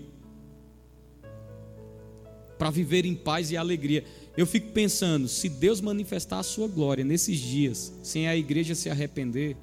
[2.57, 4.05] para viver em paz e alegria.
[4.37, 8.89] Eu fico pensando, se Deus manifestar a sua glória nesses dias, sem a igreja se
[8.89, 9.57] arrepender,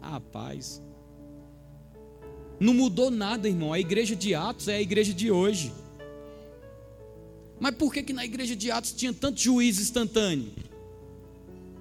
[0.00, 0.80] ah, paz.
[2.60, 3.72] Não mudou nada, irmão.
[3.72, 5.72] A igreja de Atos é a igreja de hoje.
[7.58, 10.52] Mas por que, que na igreja de Atos tinha tanto juízo instantâneo?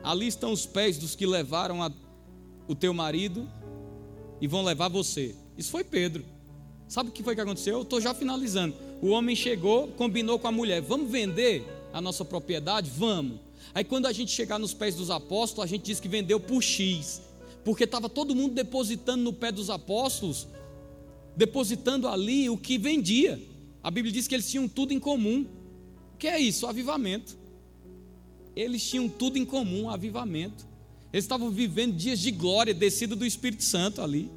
[0.04, 1.92] Ali estão os pés dos que levaram a,
[2.68, 3.50] o teu marido
[4.40, 5.36] e vão levar você.
[5.58, 6.24] Isso foi Pedro.
[6.88, 7.78] Sabe o que foi que aconteceu?
[7.78, 8.76] Eu estou já finalizando.
[9.02, 12.92] O homem chegou, combinou com a mulher: vamos vender a nossa propriedade?
[12.96, 13.40] Vamos.
[13.74, 16.62] Aí quando a gente chegar nos pés dos apóstolos, a gente diz que vendeu por
[16.62, 17.22] X,
[17.64, 20.48] porque estava todo mundo depositando no pé dos apóstolos,
[21.36, 23.42] depositando ali o que vendia.
[23.84, 25.46] A Bíblia diz que eles tinham tudo em comum.
[26.26, 26.66] Que é isso?
[26.66, 27.38] Avivamento.
[28.56, 30.66] Eles tinham tudo em comum, avivamento.
[31.14, 34.32] Eles estavam vivendo dias de glória, descida do Espírito Santo ali.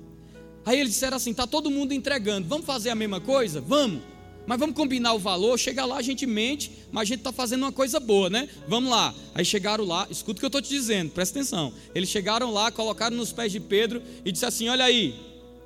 [0.67, 3.59] Aí eles disseram assim: está todo mundo entregando, vamos fazer a mesma coisa?
[3.63, 4.03] Vamos.
[4.47, 7.63] Mas vamos combinar o valor, chega lá, a gente mente, mas a gente está fazendo
[7.63, 8.51] uma coisa boa, né?
[8.69, 9.15] Vamos lá.
[9.35, 11.73] Aí chegaram lá, escuta o que eu estou te dizendo, presta atenção.
[11.95, 15.15] Eles chegaram lá, colocaram nos pés de Pedro e disse assim: olha aí.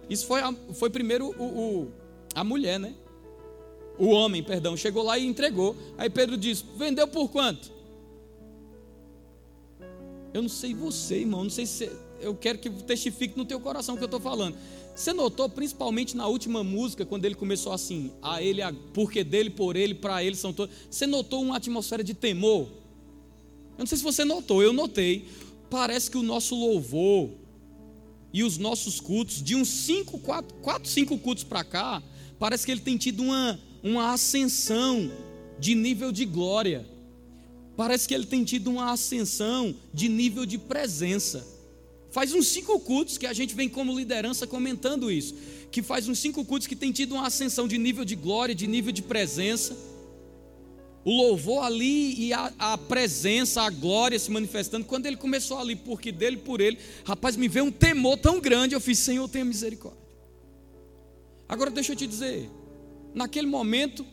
[0.08, 1.92] Isso foi, a, foi primeiro o, o,
[2.32, 2.94] a mulher, né?
[4.02, 5.76] O homem, perdão, chegou lá e entregou.
[5.96, 7.70] Aí Pedro disse: vendeu por quanto?
[10.34, 11.88] Eu não sei você, irmão, não sei se
[12.20, 14.56] eu quero que testifique no teu coração o que eu estou falando.
[14.92, 19.50] Você notou, principalmente na última música, quando ele começou assim, a ele, a, porque dele,
[19.50, 20.74] por ele, para ele são todos.
[20.90, 22.62] Você notou uma atmosfera de temor?
[22.62, 25.28] Eu não sei se você notou, eu notei.
[25.70, 27.30] Parece que o nosso louvor
[28.32, 32.02] e os nossos cultos, de uns 5, 4, 4, 5 cultos para cá,
[32.36, 35.10] parece que ele tem tido uma, uma ascensão
[35.58, 36.86] de nível de glória.
[37.76, 41.46] Parece que ele tem tido uma ascensão de nível de presença.
[42.10, 45.34] Faz uns cinco cultos que a gente vem como liderança comentando isso.
[45.70, 48.66] Que faz uns cinco cultos que tem tido uma ascensão de nível de glória, de
[48.66, 49.74] nível de presença.
[51.04, 54.84] O louvor ali e a, a presença, a glória se manifestando.
[54.84, 58.74] Quando ele começou ali, porque dele, por ele, rapaz, me veio um temor tão grande.
[58.74, 60.02] Eu fiz, Senhor, tenha misericórdia.
[61.48, 62.48] Agora deixa eu te dizer,
[63.14, 64.04] naquele momento,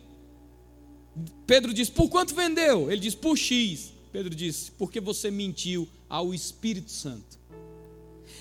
[1.46, 2.92] Pedro disse: Por quanto vendeu?
[2.92, 3.94] Ele disse: Por X.
[4.12, 7.40] Pedro disse: Porque você mentiu ao Espírito Santo.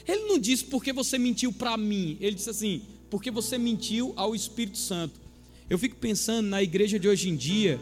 [0.06, 2.16] Ele não disse porque você mentiu para mim.
[2.20, 5.20] Ele disse assim: porque você mentiu ao Espírito Santo.
[5.68, 7.78] Eu fico pensando na igreja de hoje em dia,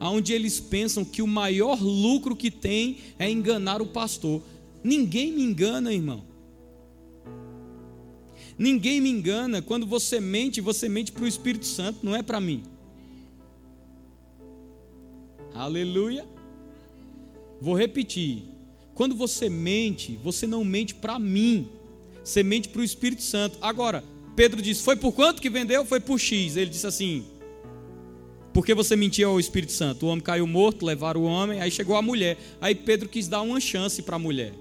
[0.00, 4.42] onde eles pensam que o maior lucro que tem é enganar o pastor.
[4.82, 6.24] Ninguém me engana, irmão.
[8.58, 9.60] Ninguém me engana.
[9.60, 12.62] Quando você mente, você mente para o Espírito Santo, não é para mim.
[15.54, 16.26] Aleluia.
[17.60, 18.42] Vou repetir.
[18.94, 21.68] Quando você mente, você não mente para mim,
[22.24, 23.58] você mente para o Espírito Santo.
[23.60, 24.02] Agora,
[24.34, 25.84] Pedro disse: Foi por quanto que vendeu?
[25.84, 26.56] Foi por X.
[26.56, 27.24] Ele disse assim:
[28.52, 30.06] Porque você mentiu ao Espírito Santo?
[30.06, 32.38] O homem caiu morto, levaram o homem, aí chegou a mulher.
[32.60, 34.52] Aí Pedro quis dar uma chance para a mulher.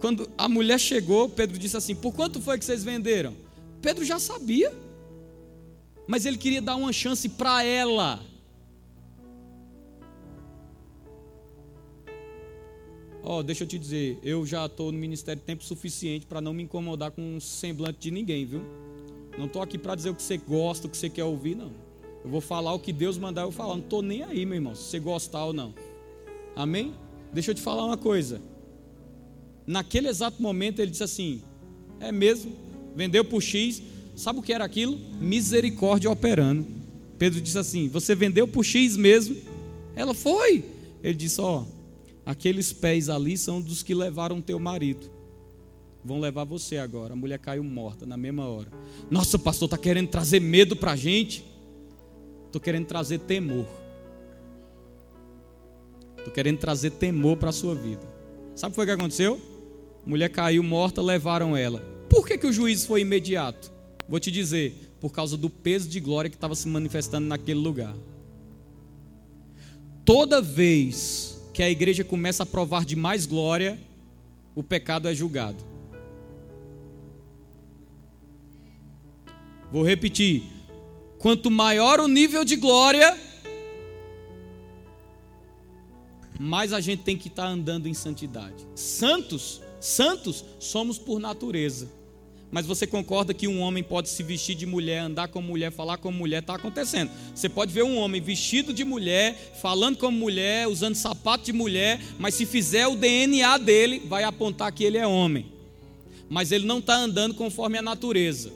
[0.00, 3.36] Quando a mulher chegou, Pedro disse assim: Por quanto foi que vocês venderam?
[3.82, 4.72] Pedro já sabia,
[6.06, 8.20] mas ele queria dar uma chance para ela.
[13.22, 16.54] Ó, oh, deixa eu te dizer, eu já estou no ministério tempo suficiente para não
[16.54, 18.62] me incomodar com um semblante de ninguém, viu?
[19.38, 21.70] Não estou aqui para dizer o que você gosta, o que você quer ouvir, não.
[22.24, 23.74] Eu vou falar o que Deus mandar eu falar.
[23.74, 25.74] Não estou nem aí, meu irmão, se você gostar ou não.
[26.56, 26.94] Amém?
[27.32, 28.40] Deixa eu te falar uma coisa.
[29.70, 31.42] Naquele exato momento ele disse assim:
[32.00, 32.52] É mesmo,
[32.94, 33.82] vendeu por X.
[34.16, 34.98] Sabe o que era aquilo?
[35.20, 36.66] Misericórdia operando.
[37.18, 39.36] Pedro disse assim: Você vendeu por X mesmo?
[39.94, 40.64] Ela foi.
[41.02, 41.64] Ele disse: Ó,
[42.24, 45.10] Aqueles pés ali são dos que levaram teu marido.
[46.04, 47.12] Vão levar você agora.
[47.12, 48.68] A mulher caiu morta na mesma hora.
[49.10, 51.44] Nossa, pastor, está querendo trazer medo para a gente?
[52.46, 53.66] Estou querendo trazer temor.
[56.18, 58.02] Estou querendo trazer temor para a sua vida.
[58.54, 59.40] Sabe o que aconteceu?
[60.04, 61.80] A mulher caiu morta, levaram ela.
[62.08, 63.72] Por que, que o juízo foi imediato?
[64.08, 67.94] Vou te dizer, por causa do peso de glória que estava se manifestando naquele lugar.
[70.04, 73.78] Toda vez que a igreja começa a provar de mais glória,
[74.54, 75.62] o pecado é julgado.
[79.70, 80.42] Vou repetir.
[81.18, 83.16] Quanto maior o nível de glória,
[86.38, 88.66] mais a gente tem que estar tá andando em santidade.
[88.74, 91.88] Santos, santos somos por natureza.
[92.50, 95.98] Mas você concorda que um homem pode se vestir de mulher, andar como mulher, falar
[95.98, 97.10] como mulher, está acontecendo.
[97.32, 102.00] Você pode ver um homem vestido de mulher, falando como mulher, usando sapato de mulher,
[102.18, 105.46] mas se fizer o DNA dele, vai apontar que ele é homem.
[106.28, 108.52] Mas ele não está andando conforme a natureza.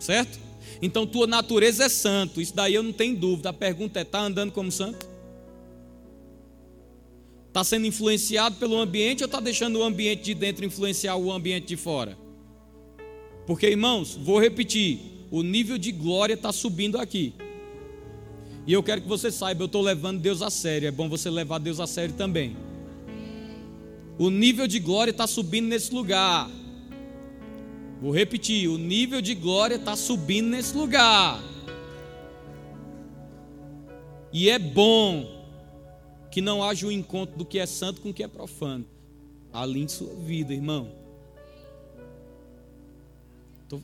[0.00, 0.40] Certo?
[0.82, 2.40] Então tua natureza é santo.
[2.40, 3.50] Isso daí eu não tenho dúvida.
[3.50, 5.09] A pergunta é: está andando como santo?
[7.50, 11.66] Está sendo influenciado pelo ambiente ou está deixando o ambiente de dentro influenciar o ambiente
[11.66, 12.16] de fora?
[13.44, 17.34] Porque, irmãos, vou repetir: o nível de glória está subindo aqui.
[18.68, 20.86] E eu quero que você saiba, eu estou levando Deus a sério.
[20.86, 22.56] É bom você levar Deus a sério também.
[24.16, 26.48] O nível de glória está subindo nesse lugar.
[28.00, 31.42] Vou repetir: o nível de glória está subindo nesse lugar.
[34.32, 35.39] E é bom
[36.30, 38.86] que não haja um encontro do que é santo com o que é profano.
[39.52, 40.92] Alinhe sua vida, irmão.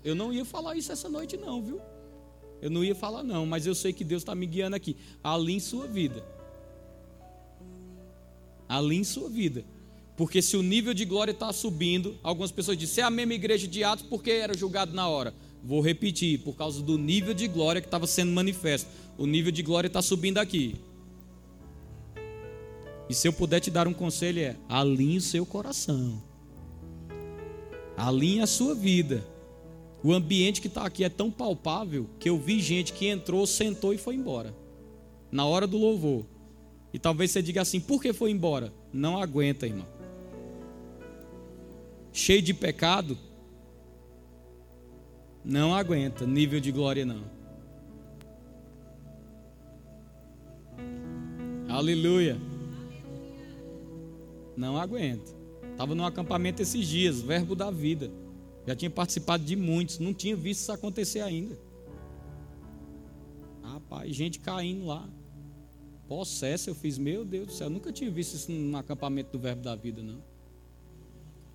[0.04, 1.80] Eu não ia falar isso essa noite, não, viu?
[2.60, 4.96] Eu não ia falar, não, mas eu sei que Deus está me guiando aqui.
[5.22, 6.24] Alinhe sua vida.
[8.68, 9.64] Alinhe sua vida.
[10.16, 13.68] Porque se o nível de glória está subindo, algumas pessoas dizem, é a mesma igreja
[13.68, 15.34] de Atos porque era julgado na hora.
[15.62, 18.88] Vou repetir, por causa do nível de glória que estava sendo manifesto.
[19.18, 20.76] O nível de glória está subindo aqui.
[23.08, 26.22] E se eu puder te dar um conselho é: alinhe o seu coração.
[27.96, 29.24] Alinhe a sua vida.
[30.02, 33.94] O ambiente que está aqui é tão palpável que eu vi gente que entrou, sentou
[33.94, 34.54] e foi embora.
[35.30, 36.24] Na hora do louvor.
[36.92, 38.72] E talvez você diga assim: por que foi embora?
[38.92, 39.86] Não aguenta, irmão.
[42.12, 43.18] Cheio de pecado.
[45.44, 46.26] Não aguenta.
[46.26, 47.24] Nível de glória, não.
[51.68, 52.38] Aleluia.
[54.56, 55.34] Não aguenta.
[55.70, 58.10] Estava no acampamento esses dias, verbo da vida.
[58.66, 61.58] Já tinha participado de muitos, não tinha visto isso acontecer ainda.
[63.62, 65.08] Rapaz, gente caindo lá.
[66.08, 69.62] Possesso, eu fiz, meu Deus do céu, nunca tinha visto isso no acampamento do Verbo
[69.62, 70.22] da Vida, não.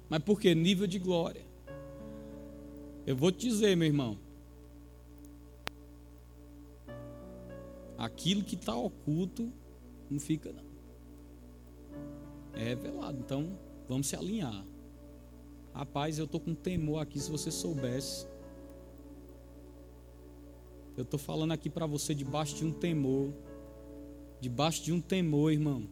[0.10, 0.54] Mas por quê?
[0.54, 1.45] Nível de glória.
[3.06, 4.18] Eu vou te dizer, meu irmão.
[7.97, 9.52] Aquilo que está oculto
[10.10, 10.71] não fica, não.
[12.54, 13.18] É revelado.
[13.20, 14.66] Então, vamos se alinhar.
[15.74, 18.28] Rapaz, eu estou com temor aqui, se você soubesse.
[20.97, 23.34] Eu estou falando aqui para você debaixo de um temor.
[24.39, 25.88] Debaixo de um temor, irmão.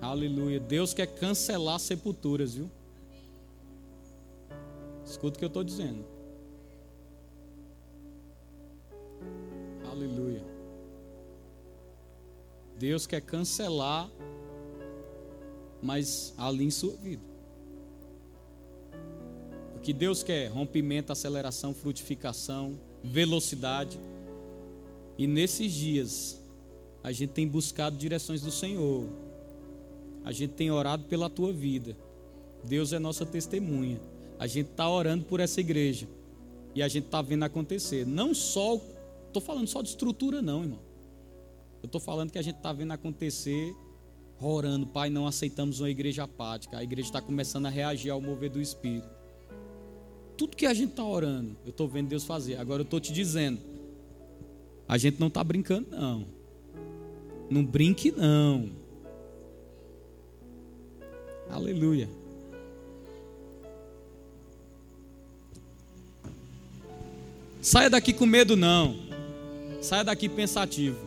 [0.00, 0.60] Aleluia.
[0.60, 2.70] Deus quer cancelar sepulturas, viu?
[5.04, 6.04] Escuta o que eu estou dizendo.
[9.90, 10.44] Aleluia.
[12.78, 14.10] Deus quer cancelar,
[15.84, 17.34] mas ali em sua vida
[19.84, 24.00] que Deus quer: rompimento, aceleração, frutificação, velocidade.
[25.16, 26.40] E nesses dias,
[27.02, 29.06] a gente tem buscado direções do Senhor.
[30.24, 31.94] A gente tem orado pela tua vida.
[32.64, 34.00] Deus é nossa testemunha.
[34.38, 36.08] A gente está orando por essa igreja.
[36.74, 38.06] E a gente está vendo acontecer.
[38.06, 38.80] Não só,
[39.26, 40.80] estou falando só de estrutura, não, irmão.
[41.82, 43.76] Eu estou falando que a gente está vendo acontecer,
[44.48, 46.78] orando, Pai, não aceitamos uma igreja apática.
[46.78, 49.08] A igreja está começando a reagir ao mover do Espírito.
[50.36, 52.56] Tudo que a gente está orando, eu estou vendo Deus fazer.
[52.56, 53.60] Agora eu estou te dizendo,
[54.88, 56.26] a gente não está brincando, não.
[57.48, 58.70] Não brinque, não.
[61.48, 62.08] Aleluia.
[67.60, 68.96] Saia daqui com medo, não.
[69.80, 70.98] Saia daqui pensativo.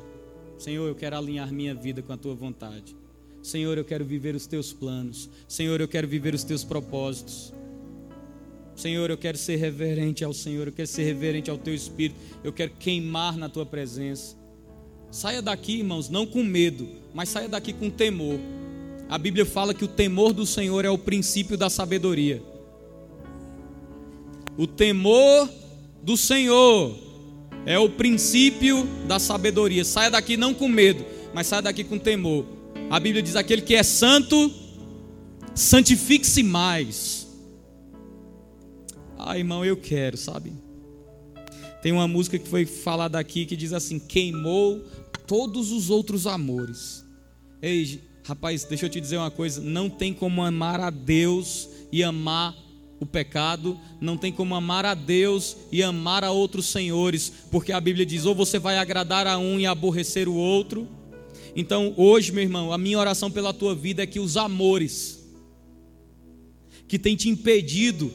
[0.58, 2.96] Senhor, eu quero alinhar minha vida com a tua vontade.
[3.48, 5.30] Senhor, eu quero viver os teus planos.
[5.48, 7.54] Senhor, eu quero viver os teus propósitos.
[8.76, 12.52] Senhor, eu quero ser reverente ao Senhor, eu quero ser reverente ao teu espírito, eu
[12.52, 14.36] quero queimar na tua presença.
[15.10, 18.38] Saia daqui, irmãos, não com medo, mas saia daqui com temor.
[19.08, 22.44] A Bíblia fala que o temor do Senhor é o princípio da sabedoria.
[24.58, 25.50] O temor
[26.04, 27.00] do Senhor
[27.66, 29.86] é o princípio da sabedoria.
[29.86, 32.57] Saia daqui não com medo, mas saia daqui com temor.
[32.90, 34.52] A Bíblia diz: aquele que é santo,
[35.54, 37.28] santifique-se mais.
[39.18, 40.54] Ah, irmão, eu quero, sabe?
[41.82, 44.86] Tem uma música que foi falada aqui que diz assim: queimou
[45.26, 47.06] todos os outros amores.
[47.62, 52.04] Ei, rapaz, deixa eu te dizer uma coisa: não tem como amar a Deus e
[52.04, 52.56] amar
[53.00, 57.82] o pecado, não tem como amar a Deus e amar a outros senhores, porque a
[57.82, 60.88] Bíblia diz: ou você vai agradar a um e aborrecer o outro.
[61.60, 65.28] Então, hoje, meu irmão, a minha oração pela tua vida é que os amores
[66.88, 68.14] que tem te impedido,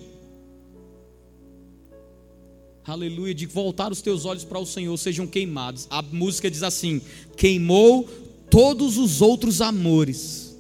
[2.84, 5.88] aleluia, de voltar os teus olhos para o Senhor sejam queimados.
[5.90, 7.03] A música diz assim:
[7.36, 8.05] queimou
[8.49, 10.57] todos os outros amores.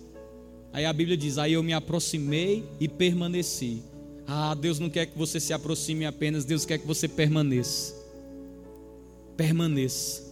[0.72, 3.80] Aí a Bíblia diz: aí eu me aproximei e permaneci.
[4.26, 7.94] Ah, Deus não quer que você se aproxime apenas, Deus quer que você permaneça.
[9.36, 10.31] Permaneça.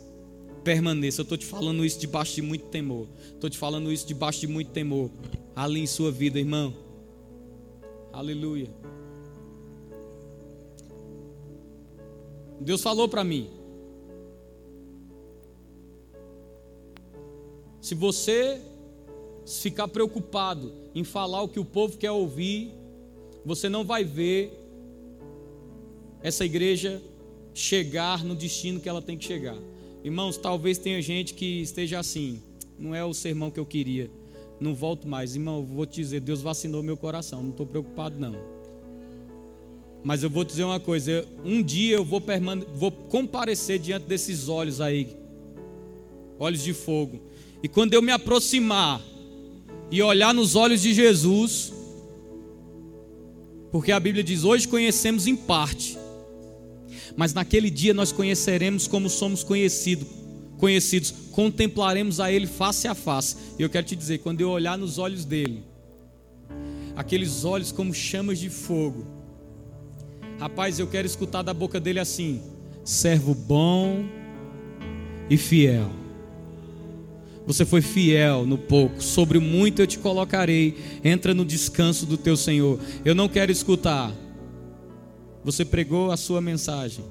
[0.65, 1.21] Permaneça.
[1.21, 3.07] Eu estou te falando isso debaixo de muito temor.
[3.33, 5.11] Estou te falando isso debaixo de muito temor.
[5.55, 6.75] Ali em sua vida, irmão.
[8.13, 8.69] Aleluia.
[12.61, 13.49] Deus falou para mim.
[17.81, 18.61] Se você
[19.47, 22.73] ficar preocupado em falar o que o povo quer ouvir,
[23.45, 24.53] você não vai ver
[26.23, 27.03] essa igreja
[27.55, 29.57] chegar no destino que ela tem que chegar.
[30.03, 32.41] Irmãos, talvez tenha gente que esteja assim.
[32.79, 34.11] Não é o sermão que eu queria.
[34.59, 35.35] Não volto mais.
[35.35, 37.43] Irmão, vou te dizer, Deus vacinou meu coração.
[37.43, 38.35] Não estou preocupado, não.
[40.03, 41.27] Mas eu vou te dizer uma coisa.
[41.45, 42.23] Um dia eu vou,
[42.75, 45.17] vou comparecer diante desses olhos aí.
[46.39, 47.21] Olhos de fogo.
[47.63, 49.03] E quando eu me aproximar
[49.91, 51.73] e olhar nos olhos de Jesus,
[53.71, 55.99] porque a Bíblia diz: hoje conhecemos em parte,
[57.17, 60.07] mas naquele dia nós conheceremos como somos conhecidos,
[60.59, 63.37] conhecidos, contemplaremos a Ele face a face.
[63.59, 65.65] E eu quero te dizer: quando eu olhar nos olhos dele,
[66.95, 69.07] aqueles olhos como chamas de fogo,
[70.39, 72.43] rapaz, eu quero escutar da boca dele assim:
[72.85, 74.05] servo bom
[75.29, 75.91] e fiel.
[77.47, 80.77] Você foi fiel no pouco, sobre o muito eu te colocarei.
[81.03, 82.79] Entra no descanso do teu Senhor.
[83.05, 84.13] Eu não quero escutar.
[85.45, 87.05] Você pregou a sua mensagem,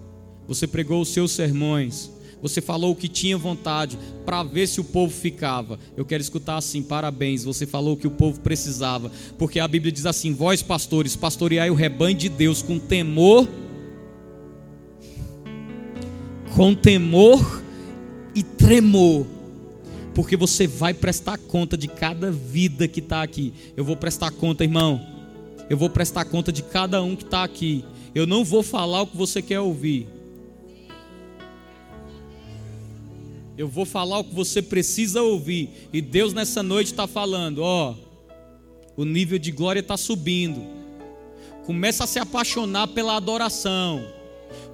[0.47, 2.11] você pregou os seus sermões,
[2.41, 5.79] você falou o que tinha vontade para ver se o povo ficava.
[5.97, 9.91] Eu quero escutar assim: parabéns, você falou o que o povo precisava, porque a Bíblia
[9.91, 13.47] diz assim: vós, pastores, pastoreai o rebanho de Deus com temor,
[16.55, 17.63] com temor
[18.35, 19.25] e tremor
[20.19, 23.53] porque você vai prestar conta de cada vida que está aqui.
[23.77, 25.18] Eu vou prestar conta, irmão.
[25.69, 27.85] Eu vou prestar conta de cada um que está aqui.
[28.15, 30.07] Eu não vou falar o que você quer ouvir.
[33.55, 35.69] Eu vou falar o que você precisa ouvir.
[35.93, 37.93] E Deus nessa noite está falando: ó,
[38.97, 40.61] o nível de glória está subindo.
[41.65, 44.03] Começa a se apaixonar pela adoração.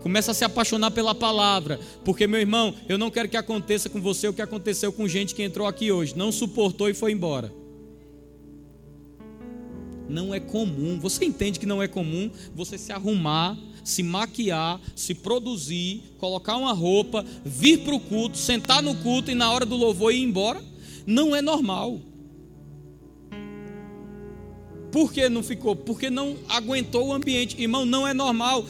[0.01, 1.79] Começa a se apaixonar pela palavra.
[2.05, 5.35] Porque, meu irmão, eu não quero que aconteça com você o que aconteceu com gente
[5.35, 6.15] que entrou aqui hoje.
[6.15, 7.51] Não suportou e foi embora.
[10.07, 10.99] Não é comum.
[10.99, 16.73] Você entende que não é comum você se arrumar, se maquiar, se produzir, colocar uma
[16.73, 20.63] roupa, vir para o culto, sentar no culto e na hora do louvor ir embora?
[21.05, 21.99] Não é normal.
[24.91, 25.75] Por que não ficou?
[25.75, 27.61] Porque não aguentou o ambiente.
[27.61, 28.65] Irmão, não é normal.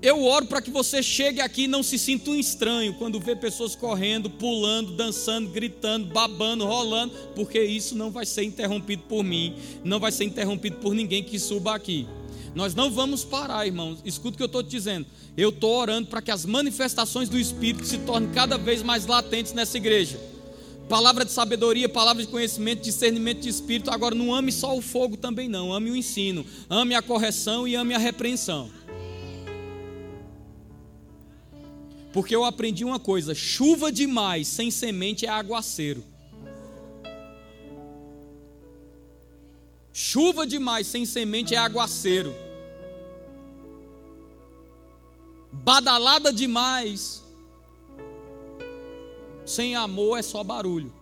[0.00, 3.34] Eu oro para que você chegue aqui e não se sinta um estranho quando vê
[3.34, 9.56] pessoas correndo, pulando, dançando, gritando, babando, rolando, porque isso não vai ser interrompido por mim,
[9.82, 12.06] não vai ser interrompido por ninguém que suba aqui.
[12.54, 13.98] Nós não vamos parar, irmãos.
[14.04, 15.06] Escuta o que eu estou te dizendo.
[15.36, 19.52] Eu estou orando para que as manifestações do Espírito se tornem cada vez mais latentes
[19.52, 20.18] nessa igreja.
[20.88, 23.90] Palavra de sabedoria, palavra de conhecimento, discernimento de espírito.
[23.90, 25.72] Agora, não ame só o fogo também, não.
[25.72, 28.70] Ame o ensino, ame a correção e ame a repreensão.
[32.12, 36.04] Porque eu aprendi uma coisa: chuva demais sem semente é aguaceiro.
[39.92, 42.34] Chuva demais sem semente é aguaceiro.
[45.52, 47.22] Badalada demais
[49.44, 50.92] sem amor é só barulho.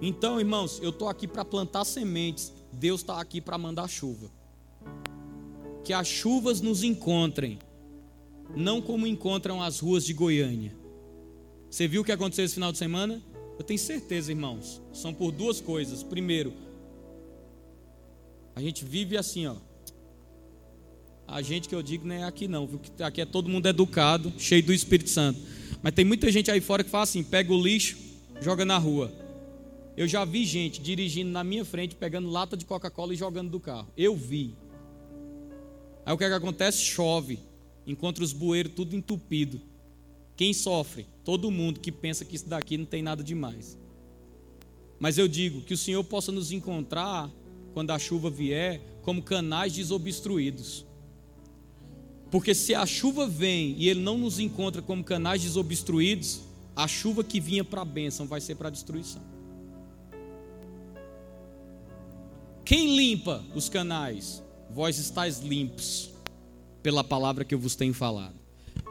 [0.00, 2.52] Então, irmãos, eu estou aqui para plantar sementes.
[2.70, 4.30] Deus está aqui para mandar chuva.
[5.82, 7.58] Que as chuvas nos encontrem
[8.54, 10.74] não como encontram as ruas de Goiânia.
[11.70, 13.22] Você viu o que aconteceu esse final de semana?
[13.58, 16.02] Eu tenho certeza, irmãos, são por duas coisas.
[16.02, 16.52] Primeiro,
[18.54, 19.56] a gente vive assim, ó.
[21.26, 22.80] A gente que eu digo não é aqui não, viu?
[23.00, 25.40] Aqui é todo mundo educado, cheio do Espírito Santo.
[25.82, 27.98] Mas tem muita gente aí fora que fala assim: pega o lixo,
[28.40, 29.12] joga na rua.
[29.96, 33.58] Eu já vi gente dirigindo na minha frente, pegando lata de Coca-Cola e jogando do
[33.58, 33.88] carro.
[33.96, 34.54] Eu vi.
[36.04, 36.82] Aí o que, é que acontece?
[36.82, 37.40] Chove
[37.86, 39.60] encontra os bueiros tudo entupido.
[40.36, 41.06] Quem sofre?
[41.24, 43.78] Todo mundo que pensa que isso daqui não tem nada demais.
[44.98, 47.30] Mas eu digo que o Senhor possa nos encontrar
[47.72, 50.84] quando a chuva vier, como canais desobstruídos.
[52.30, 56.40] Porque se a chuva vem e ele não nos encontra como canais desobstruídos,
[56.74, 59.22] a chuva que vinha para a bênção vai ser para a destruição.
[62.64, 64.42] Quem limpa os canais?
[64.70, 66.15] Vós estáis limpos
[66.86, 68.36] pela palavra que eu vos tenho falado.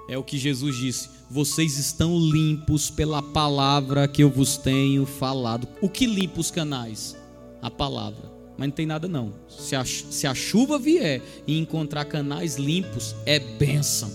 [0.10, 5.66] É o que Jesus disse: vocês estão limpos pela palavra que eu vos tenho falado.
[5.80, 7.16] O que limpa os canais?
[7.62, 8.30] A palavra.
[8.58, 9.34] Mas não tem nada não.
[9.48, 14.12] Se a, se a chuva vier e encontrar canais limpos, é bênção.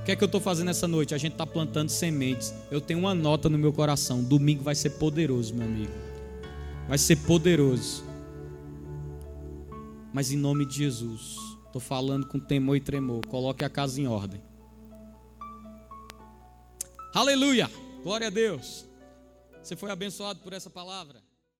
[0.00, 1.14] O que é que eu estou fazendo essa noite?
[1.14, 2.54] A gente está plantando sementes.
[2.70, 4.22] Eu tenho uma nota no meu coração.
[4.22, 5.92] Domingo vai ser poderoso, meu amigo.
[6.88, 8.04] Vai ser poderoso.
[10.14, 13.24] Mas em nome de Jesus, estou falando com temor e tremor.
[13.26, 14.42] Coloque a casa em ordem.
[17.14, 17.70] Aleluia!
[18.02, 18.86] Glória a Deus.
[19.62, 21.22] Você foi abençoado por essa palavra?